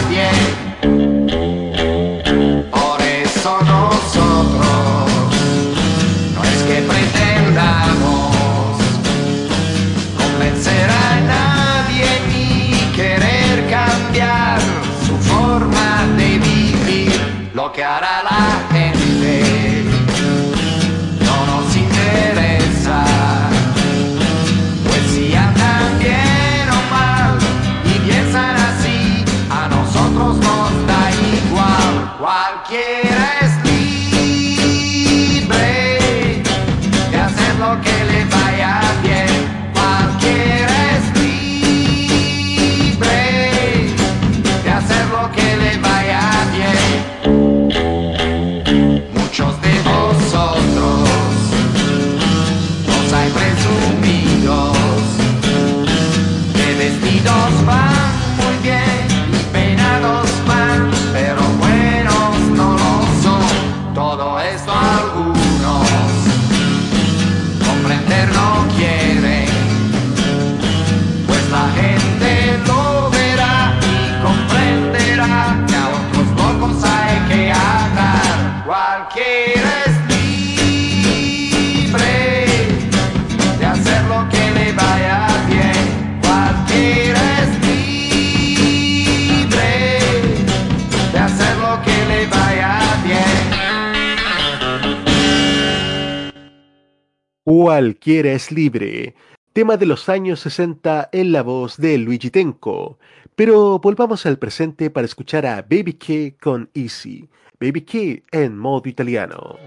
[97.63, 99.13] Cualquiera es libre,
[99.53, 102.97] tema de los años 60 en la voz de Luigi Tenco.
[103.35, 107.29] Pero volvamos al presente para escuchar a Baby K con Easy.
[107.59, 109.59] Baby K en modo italiano.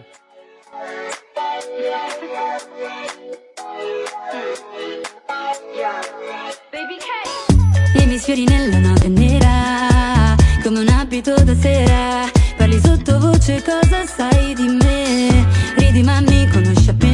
[7.95, 14.68] Miei sfiori nella notte nera Come un abito da sera Parli sottovoce cosa sai di
[14.68, 17.13] me Ridi ma mi conosci appena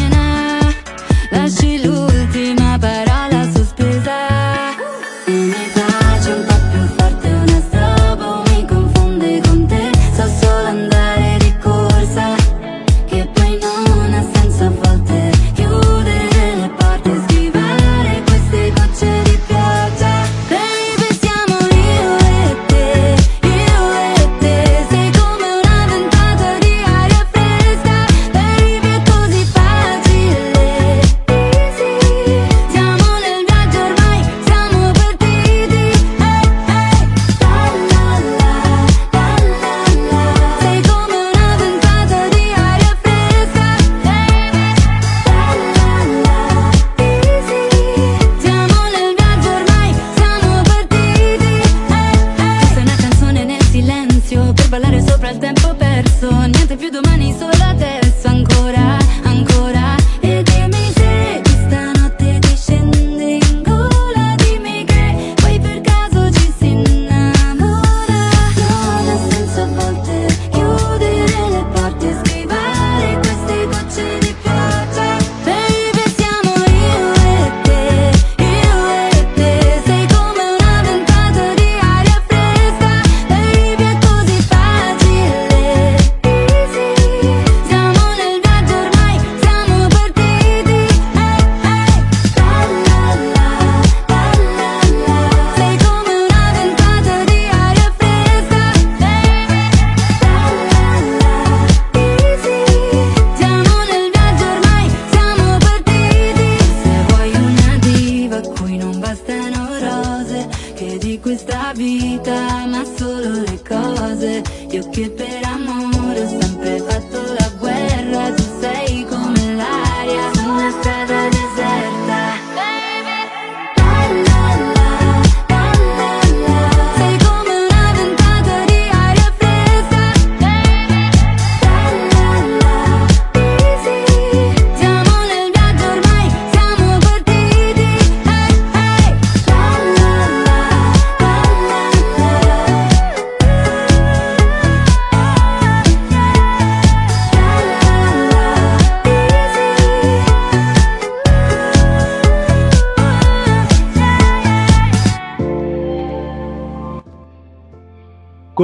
[1.31, 2.60] Lasci l'ultima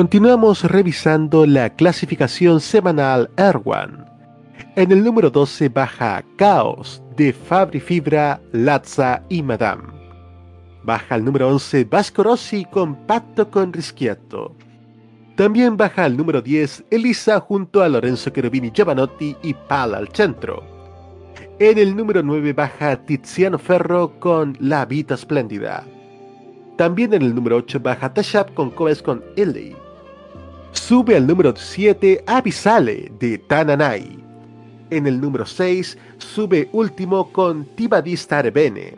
[0.07, 4.09] Continuamos revisando la clasificación semanal Erwan.
[4.77, 9.83] En el número 12 baja Caos de Fabri Fibra, Lazza y Madame.
[10.85, 14.55] Baja al número 11 Vasco Rossi con Pacto con Rischietto.
[15.35, 20.63] También baja al número 10 Elisa junto a Lorenzo Cherubini Giovanotti y Pala al centro.
[21.59, 25.85] En el número 9 baja Tiziano Ferro con La Vita Espléndida.
[26.77, 29.75] También en el número 8 baja Tashab con Coves con Ellie.
[30.77, 34.22] Sube al número 7 Avisale de Tananai.
[34.91, 38.97] En el número 6 sube último con Tibadi Stare Bene.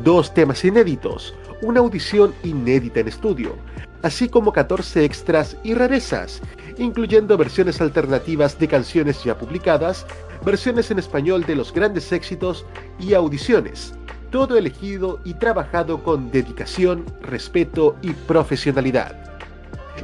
[0.02, 3.56] Dos temas inéditos, una audición inédita en estudio,
[4.02, 6.40] así como 14 extras y rarezas,
[6.78, 10.06] incluyendo versiones alternativas de canciones ya publicadas,
[10.44, 12.64] versiones en español de los grandes éxitos
[12.98, 13.94] y audiciones,
[14.30, 19.37] todo elegido y trabajado con dedicación, respeto y profesionalidad.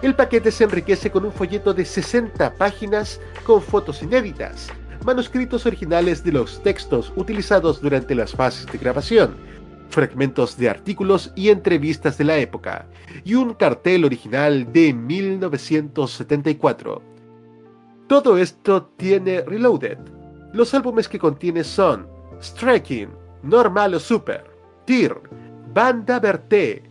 [0.03, 4.69] El paquete se enriquece con un folleto de 60 páginas con fotos inéditas,
[5.05, 9.37] manuscritos originales de los textos utilizados durante las fases de grabación,
[9.91, 12.87] fragmentos de artículos y entrevistas de la época,
[13.25, 17.03] y un cartel original de 1974.
[18.07, 19.99] Todo esto tiene Reloaded.
[20.53, 22.07] Los álbumes que contiene son
[22.43, 23.09] Striking,
[23.43, 24.45] Normal o Super,
[24.85, 25.15] TIR,
[25.73, 26.83] Banda Berté,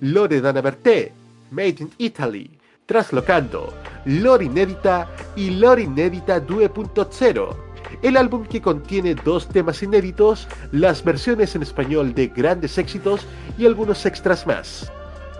[0.00, 1.14] Loredana Berté,
[1.50, 3.72] Made in Italy, Traslocando,
[4.04, 7.70] Lore Inédita y Lore Inédita 2.0
[8.02, 13.26] el álbum que contiene dos temas inéditos, las versiones en español de grandes éxitos
[13.58, 14.90] y algunos extras más.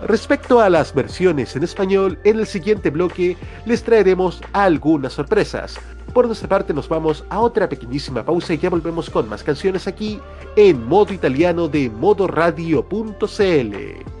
[0.03, 5.79] Respecto a las versiones en español, en el siguiente bloque les traeremos algunas sorpresas.
[6.13, 9.87] Por nuestra parte nos vamos a otra pequeñísima pausa y ya volvemos con más canciones
[9.87, 10.19] aquí
[10.55, 14.20] en modo italiano de modoradio.cl.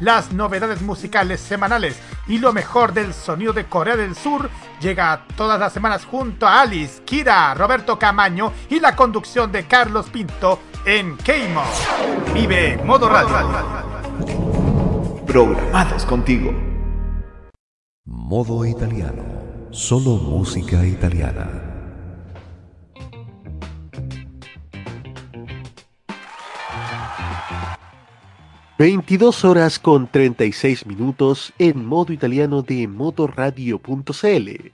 [0.00, 5.58] las novedades musicales semanales y lo mejor del sonido de Corea del Sur llega todas
[5.58, 11.16] las semanas junto a Alice, Kira, Roberto Camaño y la conducción de Carlos Pinto en
[11.18, 11.62] Keimo.
[12.32, 13.36] Vive Modo Radio.
[15.26, 16.52] Programados contigo.
[18.06, 19.22] Modo italiano.
[19.70, 21.67] Solo música italiana.
[28.78, 31.52] ...22 horas con 36 minutos...
[31.58, 34.72] ...en modo italiano de modoradio.cl...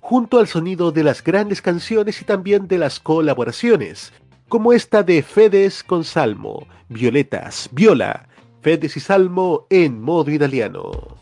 [0.00, 2.22] ...junto al sonido de las grandes canciones...
[2.22, 4.14] ...y también de las colaboraciones...
[4.48, 6.66] ...como esta de Fedes con Salmo...
[6.88, 8.26] ...Violetas, Viola...
[8.62, 11.18] ...Fedes y Salmo en modo italiano...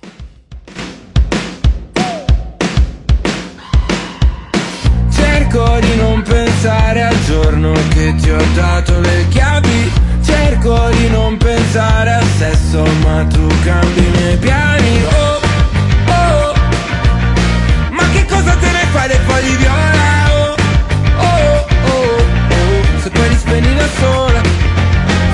[6.24, 12.82] Pensare al giorno che ti ho dato le chiavi Cerco di non pensare al sesso
[13.02, 15.04] ma tu cambi i miei piani.
[15.04, 15.40] Oh,
[16.12, 16.54] oh,
[17.90, 20.30] ma che cosa te ne fai dei fogli viola?
[20.32, 20.54] Oh,
[21.18, 24.40] oh, oh, oh, se poi li spegni da sola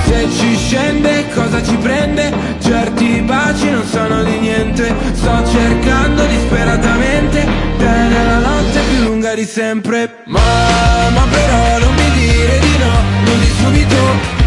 [0.07, 2.33] Se ci scende cosa ci prende?
[2.61, 4.95] Certi baci non sono di niente.
[5.13, 7.47] Sto cercando disperatamente.
[7.79, 10.23] Te nella notte più lunga di sempre.
[10.27, 12.93] Mamma però non mi dire di no
[13.25, 14.40] Non di subito,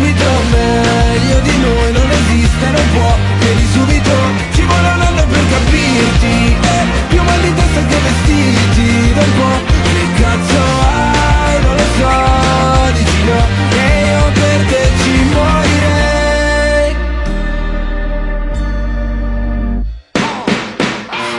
[0.00, 4.12] subito Meglio di noi non esiste, non può Che di subito
[4.52, 9.78] ci vuole un anno per capirti eh, Più mal di testa che vestiti un po'
[9.92, 13.40] che cazzo hai, non lo so Dici no,
[13.70, 16.96] e io per te ci morirei.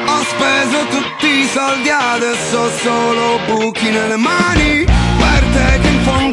[0.05, 6.21] Ho speso tutti i soldi adesso solo buchi nelle mani Per te che in fondo
[6.29, 6.30] non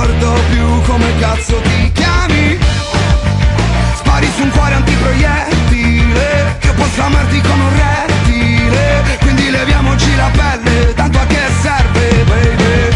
[0.00, 2.58] ricordo più come cazzo ti chiami.
[3.96, 9.18] Spari su un cuore antiproiettile Che posso amarti come un rettile.
[9.20, 12.88] Quindi leviamoci la pelle, tanto a che serve baby?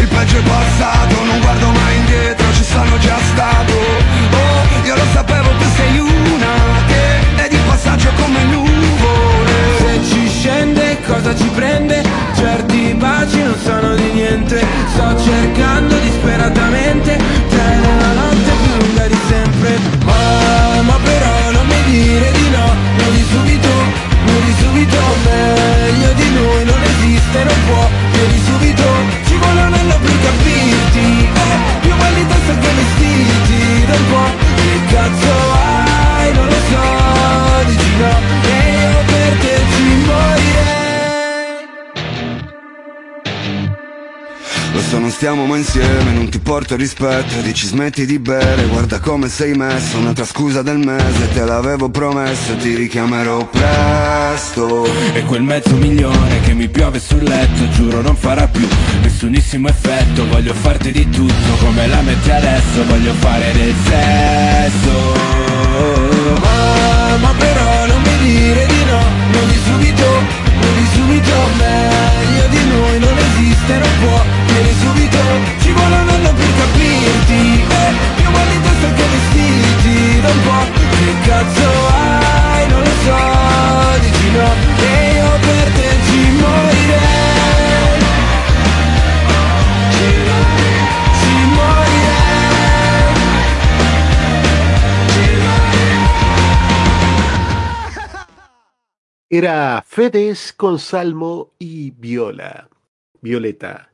[0.00, 3.72] Il peggio è passato, non guardo mai indietro, ci sono già stato.
[3.72, 6.54] Oh, io lo sapevo, tu sei una
[6.86, 9.54] che è di passaggio come nuvole.
[9.78, 12.02] Se ci scende cosa ci prende?
[12.34, 13.87] Certi baci non sono
[14.98, 17.16] Sto cercando disperatamente.
[17.48, 19.78] Te nella notte più lunga di sempre.
[20.04, 22.66] Mamma però non mi dire di no.
[22.98, 23.68] Non subito,
[24.26, 24.98] non subito.
[25.22, 27.88] Meglio di noi non esiste, non può.
[28.10, 28.86] Di subito
[29.28, 31.28] ci vuole un anno per capirti.
[31.32, 35.47] Eh, Più di testa che vestiti da un po' Che cazzo
[44.78, 49.00] Lo so non stiamo mai insieme, non ti porto rispetto Dici smetti di bere, guarda
[49.00, 54.86] come sei messo Un'altra scusa del mese, te l'avevo promesso Ti richiamerò presto.
[55.14, 58.68] E quel mezzo milione che mi piove sul letto Giuro non farà più
[59.02, 60.28] nessunissimo effetto.
[60.28, 64.92] Voglio farti di tutto come la metti adesso Voglio fare del sesso.
[66.40, 69.00] Mamma però non mi dire di no
[69.32, 75.18] Non di subito, non di subito Meglio di noi non esiste, non può Vieni subito,
[75.60, 77.40] ci vuole un anno per capirti.
[77.68, 80.64] Eh, Più mal di testa che vestiti un po'
[80.98, 84.77] Che cazzo hai, non lo so Dici no,
[99.30, 102.70] era Fedes con Salmo y Viola.
[103.20, 103.92] Violeta.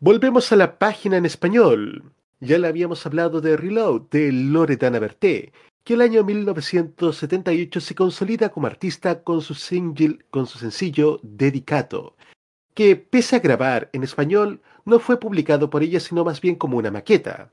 [0.00, 2.12] Volvemos a la página en español.
[2.40, 5.52] Ya le habíamos hablado de Reload de Loredana Berté,
[5.84, 12.16] que el año 1978 se consolida como artista con su, single, con su sencillo Dedicato,
[12.74, 16.78] que pese a grabar en español no fue publicado por ella sino más bien como
[16.78, 17.52] una maqueta.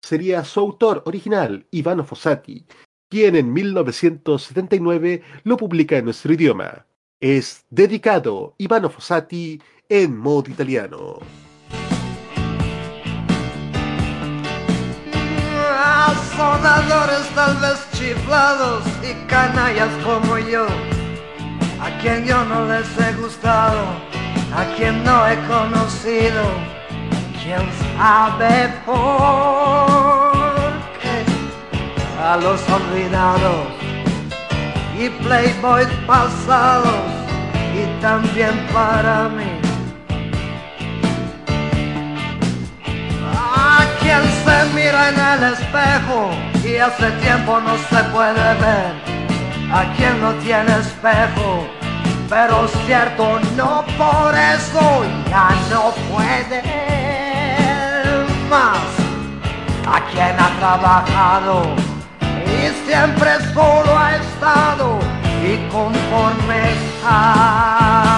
[0.00, 2.64] Sería su autor original, Ivano Fossati,
[3.10, 6.86] quien en 1979 lo publica en nuestro idioma.
[7.20, 11.18] Es dedicado Ivano Fossati en modo italiano.
[16.36, 20.66] sonadores tal vez chiflados y canallas como yo,
[21.78, 23.82] a quien yo no les he gustado,
[24.56, 26.42] a quien no he conocido,
[27.42, 27.60] quién
[27.98, 30.39] sabe por
[32.22, 33.66] a los olvidados
[34.98, 37.02] y playboys pasados
[37.74, 39.50] y también para mí.
[43.24, 46.30] A quien se mira en el espejo
[46.62, 48.92] y hace tiempo no se puede ver.
[49.72, 51.66] A quien no tiene espejo,
[52.28, 56.62] pero cierto, no por eso ya no puede
[58.50, 58.90] más.
[59.86, 61.90] A quien ha trabajado
[62.50, 64.98] y siempre solo ha estado
[65.42, 68.09] y conforme jamás.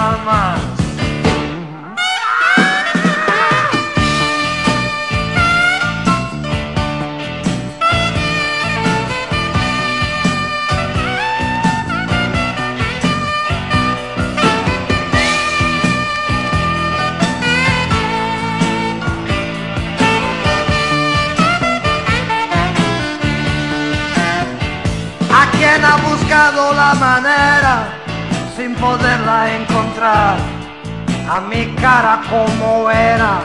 [25.73, 27.87] Quien ha buscado la manera
[28.55, 30.37] sin poderla encontrar,
[31.27, 33.41] a mi cara como era,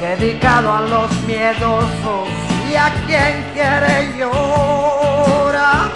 [0.00, 2.28] dedicado a los miedosos.
[2.70, 5.90] Y a quien quiere llorar,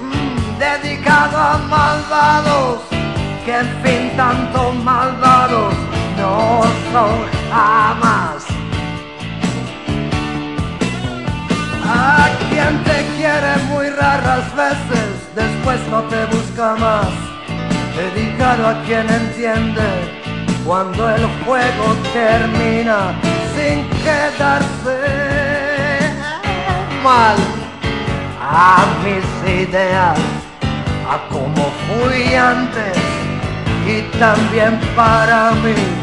[0.00, 2.82] Mm, dedicado a malvados,
[3.44, 5.74] que en fin tanto malvados
[6.18, 6.62] no
[6.92, 8.44] son jamás.
[11.84, 17.08] A quien te quiere muy raras veces, después no te busca más.
[17.96, 19.88] Dedicado a quien entiende
[20.64, 23.14] cuando el juego termina
[23.54, 24.98] sin quedarse
[27.02, 27.36] mal.
[28.54, 30.18] A mis ideas,
[31.08, 32.96] a como fui antes
[33.86, 36.01] y también para mí.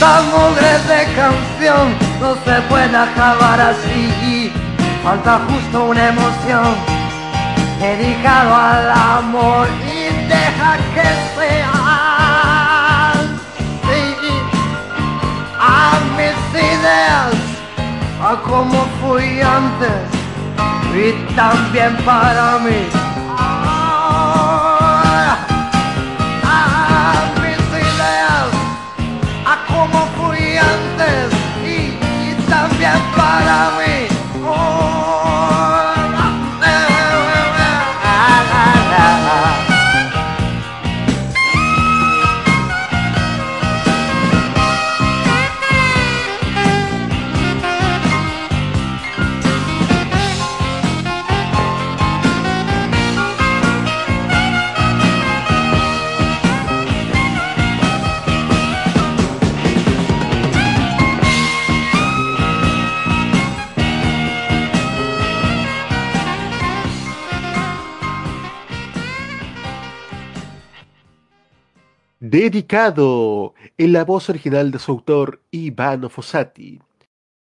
[0.00, 4.50] Esta mugre de canción no se puede acabar así.
[5.04, 6.74] Falta justo una emoción
[7.78, 14.16] dedicado al amor y deja que sea así.
[15.60, 17.34] A mis ideas,
[18.22, 20.00] a como fui antes
[20.96, 22.99] y también para mí.
[72.30, 76.80] Dedicado en la voz original de su autor Ivano Fossati,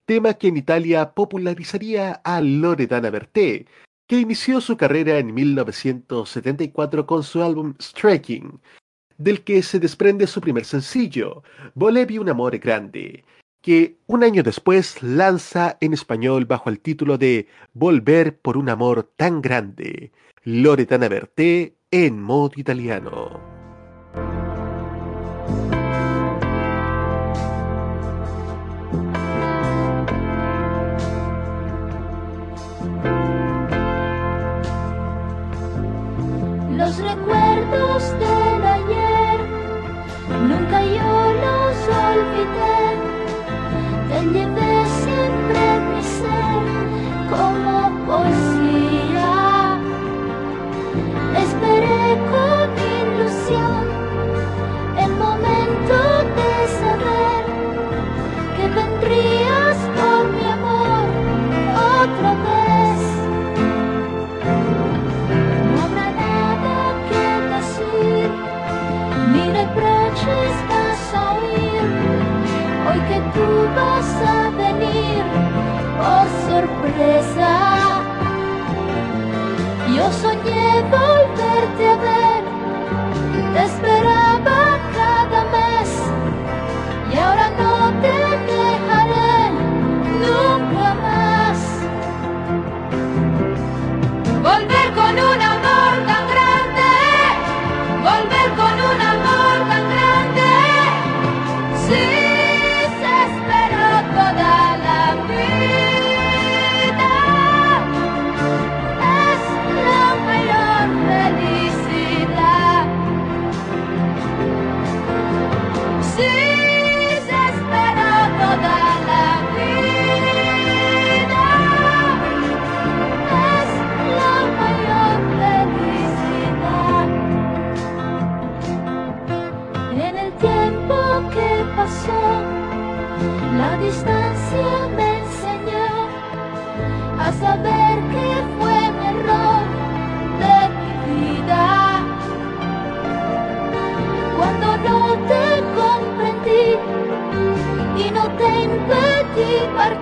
[0.06, 3.66] tema que en Italia popularizaría a Loredana Berté,
[4.06, 8.60] que inició su carrera en 1974 con su álbum Striking,
[9.18, 11.42] del que se desprende su primer sencillo,
[11.74, 13.26] Volevi un amore grande,
[13.60, 19.12] que un año después lanza en español bajo el título de Volver por un amor
[19.16, 20.12] tan grande,
[20.44, 23.57] Loredana Berté en modo italiano.
[36.78, 39.38] Los recuerdos del ayer,
[40.48, 41.76] nunca yo los
[42.06, 42.78] olvidé,
[44.08, 44.67] te llevé
[76.98, 77.37] sorpresa.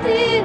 [0.06, 0.35] Partir,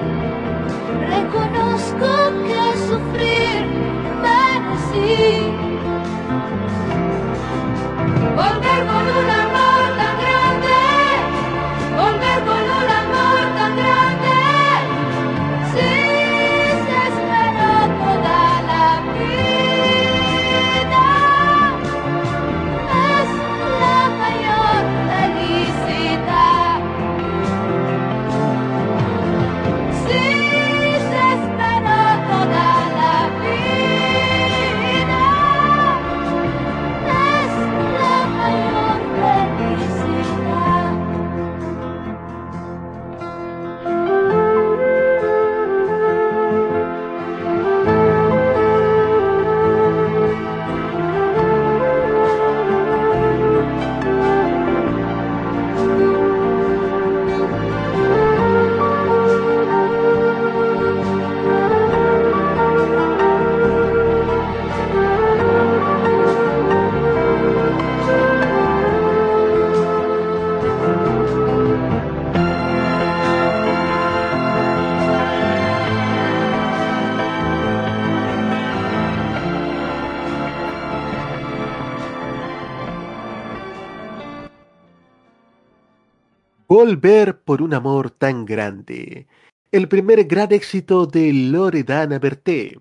[86.91, 89.25] Volver por un amor tan grande.
[89.71, 92.77] El primer gran éxito de Loredana Berté.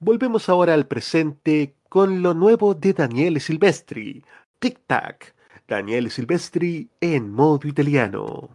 [0.00, 4.24] Volvemos ahora al presente con lo nuevo de Daniele Silvestri.
[4.58, 5.34] Tic Tac.
[5.66, 8.48] Daniele Silvestri en modo italiano.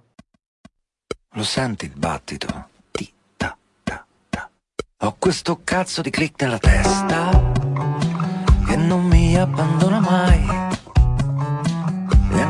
[1.33, 2.47] Lo senti il battito?
[2.91, 4.49] Ti ta ta ta.
[5.01, 7.51] Ho questo cazzo di click nella testa
[8.65, 10.62] che non mi abbandona mai.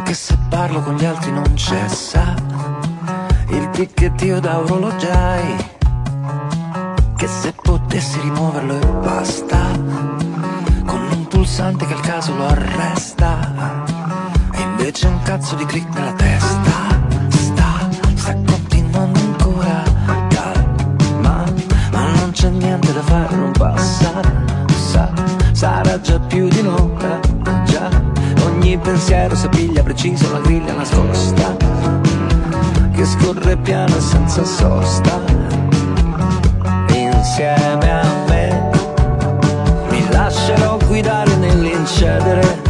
[0.04, 2.36] Anche se parlo con gli altri non cessa
[3.52, 5.56] il ticchettio da orologiai.
[7.16, 9.62] Che se potessi rimuoverlo e basta,
[10.86, 13.74] con un pulsante che al caso lo arresta.
[14.52, 16.72] E invece un cazzo di click nella testa.
[17.30, 19.84] Sta, sta continuando ancora.
[20.28, 21.46] Calma,
[21.94, 24.20] ma non c'è niente da fare, non passa.
[24.68, 25.10] Sa,
[25.54, 27.23] sarà già più di un'ora.
[28.84, 31.56] Pensiero si piglia preciso la griglia nascosta.
[32.92, 35.22] Che scorre piano e senza sosta.
[36.90, 38.70] Insieme a me
[39.90, 42.62] mi lascerò guidare nell'incedere,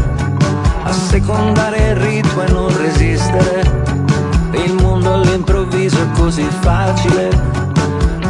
[0.84, 3.62] assecondare il ritmo e non resistere.
[4.52, 7.30] Il mondo all'improvviso è così facile,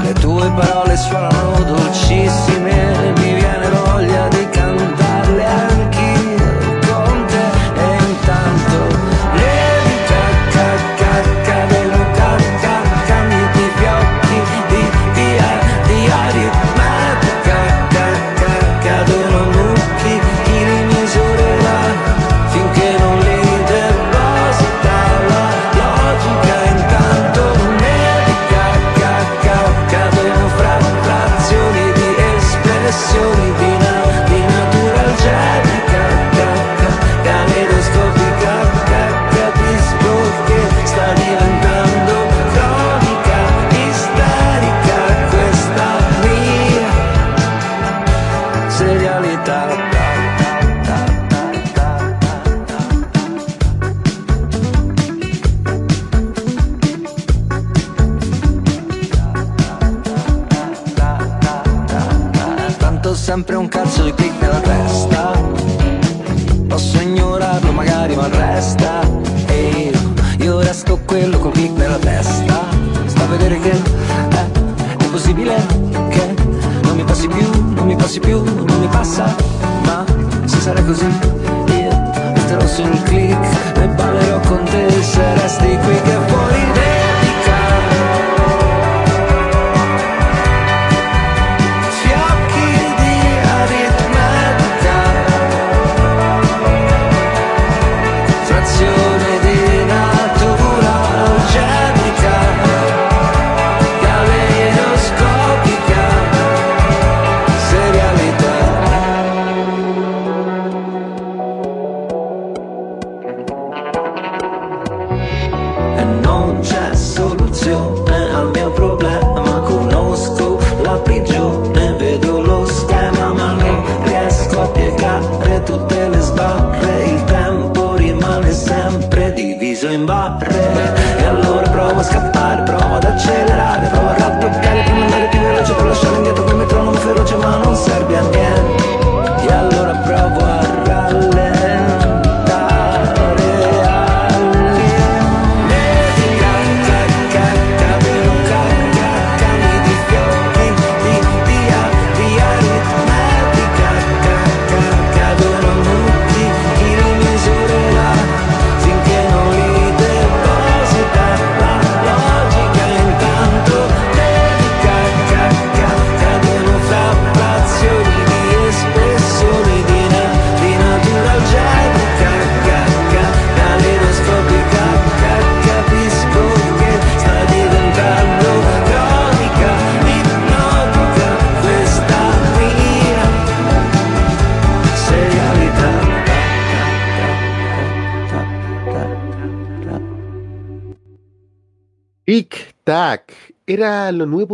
[0.01, 4.42] le tue parole suonano dolcissime, mi viene voglia di
[75.33, 75.65] possibile
[76.09, 76.35] che
[76.83, 79.35] non mi passi più, non mi passi più, non mi passa,
[79.85, 80.05] ma
[80.45, 84.91] se sarà così io resterò sul click e ballerò con te.
[85.01, 86.32] Se resti qui che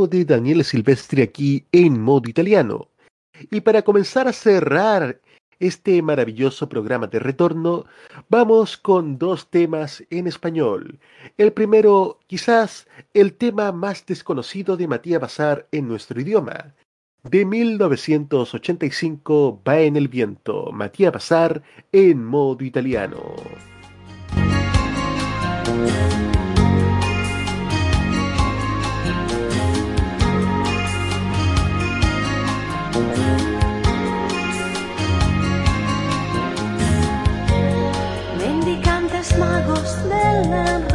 [0.09, 2.89] de Daniel Silvestri aquí en modo italiano.
[3.51, 5.21] Y para comenzar a cerrar
[5.59, 7.85] este maravilloso programa de retorno,
[8.29, 10.99] vamos con dos temas en español.
[11.37, 16.73] El primero, quizás el tema más desconocido de Matías Bazar en nuestro idioma.
[17.23, 21.61] De 1985 va en el viento, Matías Bazar
[21.91, 23.35] en modo italiano.
[38.37, 40.88] mendicantes magos de la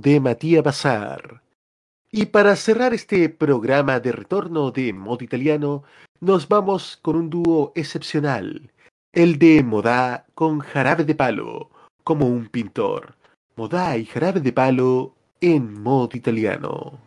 [0.00, 1.42] de Matías Bazar.
[2.10, 5.84] Y para cerrar este programa de retorno de modo italiano,
[6.20, 8.72] nos vamos con un dúo excepcional,
[9.12, 11.70] el de Modá con Jarabe de Palo,
[12.02, 13.16] como un pintor.
[13.56, 16.98] Modá y Jarabe de Palo en modo italiano.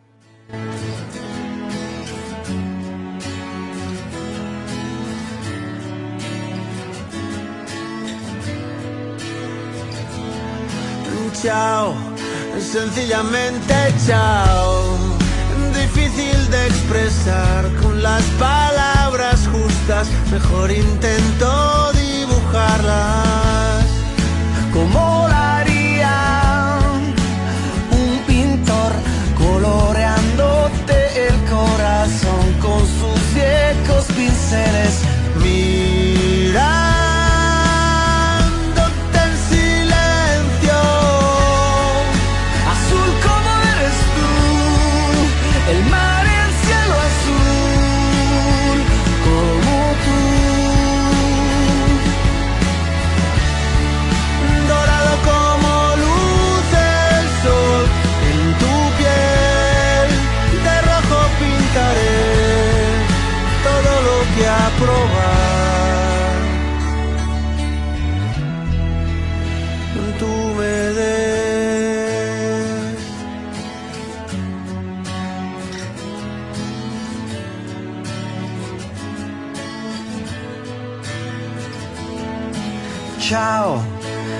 [11.44, 11.94] Ciao,
[12.60, 14.96] sencillamente ciao.
[15.72, 23.84] Difícil de expresar con las palabras justas, mejor intento dibujarlas.
[24.72, 26.78] Como la haría
[27.90, 28.92] un pintor
[29.36, 35.02] coloreándote el corazón con sus viejos pinceles.
[35.42, 36.93] Mirándote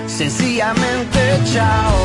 [0.06, 1.18] Sencillamente
[1.52, 1.96] ciao.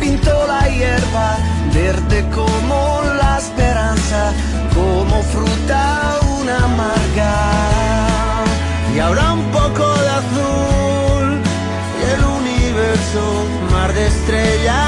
[0.00, 1.36] Pinto la hierba
[1.72, 4.32] verde como la esperanza,
[4.74, 7.34] como fruta una amarga.
[8.92, 11.40] Y ahora un poco de azul
[12.00, 13.22] y el universo,
[13.70, 14.87] mar de estrellas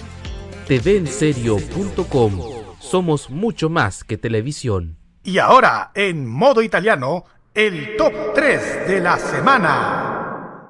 [0.71, 2.39] TVenserio.com
[2.79, 4.95] Somos mucho más que televisión.
[5.21, 10.69] Y ahora, en modo italiano, el top 3 de la semana.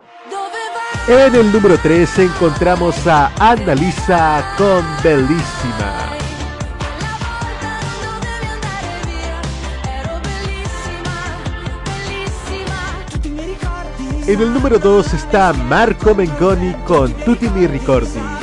[1.07, 6.17] En el número 3 encontramos a Annalisa con Bellísima.
[14.25, 18.40] En el número 2 está Marco Mengoni con Tutti mi ricordi.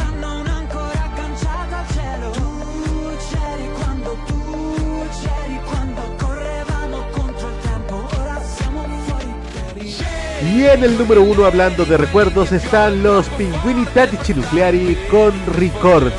[10.58, 16.10] Y en el número 1 hablando de recuerdos están los Pinguini Tattici Nucleari con Ricordi.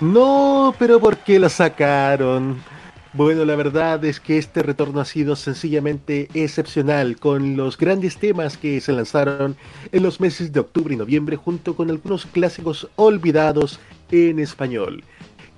[0.00, 2.62] No, pero ¿por qué lo sacaron?
[3.14, 8.56] Bueno, la verdad es que este retorno ha sido sencillamente excepcional con los grandes temas
[8.56, 9.54] que se lanzaron
[9.92, 13.80] en los meses de octubre y noviembre junto con algunos clásicos olvidados
[14.10, 15.04] en español.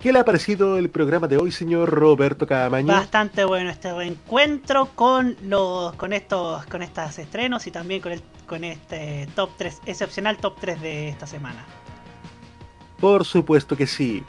[0.01, 2.89] ¿Qué le ha parecido el programa de hoy, señor Roberto Camaño?
[2.89, 8.21] Bastante bueno este reencuentro con los con estos con estos estrenos y también con el
[8.47, 11.65] con este top 3 excepcional top 3 de esta semana.
[13.01, 14.25] Por supuesto que sí.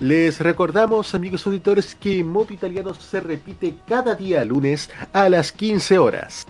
[0.00, 5.98] Les recordamos, amigos auditores, que Modo Italiano se repite cada día lunes a las 15
[5.98, 6.46] horas.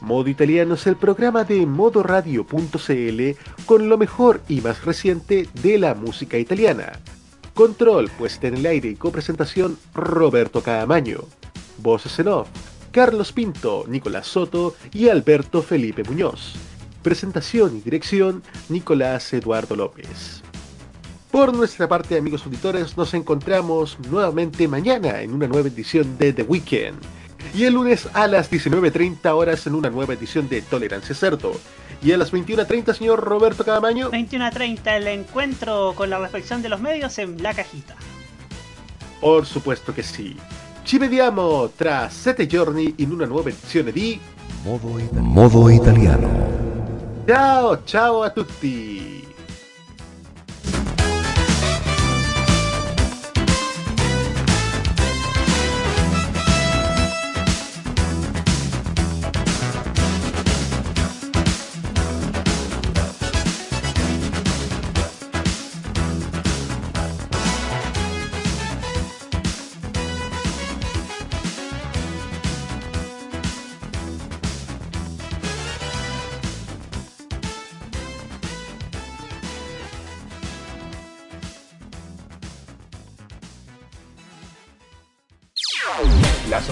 [0.00, 5.94] Modo Italiano es el programa de modoradio.cl con lo mejor y más reciente de la
[5.94, 6.92] música italiana.
[7.54, 11.24] Control, puesta en el aire y copresentación Roberto Caamaño.
[11.78, 12.48] Voces en off,
[12.92, 16.54] Carlos Pinto, Nicolás Soto y Alberto Felipe Muñoz.
[17.02, 20.45] Presentación y dirección, Nicolás Eduardo López.
[21.30, 26.42] Por nuestra parte, amigos auditores, nos encontramos nuevamente mañana en una nueva edición de The
[26.42, 26.98] Weekend.
[27.54, 31.52] Y el lunes a las 19.30 horas en una nueva edición de Tolerancia Cerdo.
[32.02, 34.10] Y a las 21.30, señor Roberto Cadamaño.
[34.10, 37.96] 21.30, el encuentro con la reflexión de los medios en La Cajita.
[39.20, 40.36] Por supuesto que sí.
[40.84, 44.20] Ci vediamo tra sette giorni in una nuova edizione di
[44.62, 45.28] Modo Italiano.
[45.28, 47.24] Modo italiano.
[47.26, 49.15] Ciao, ciao a tutti.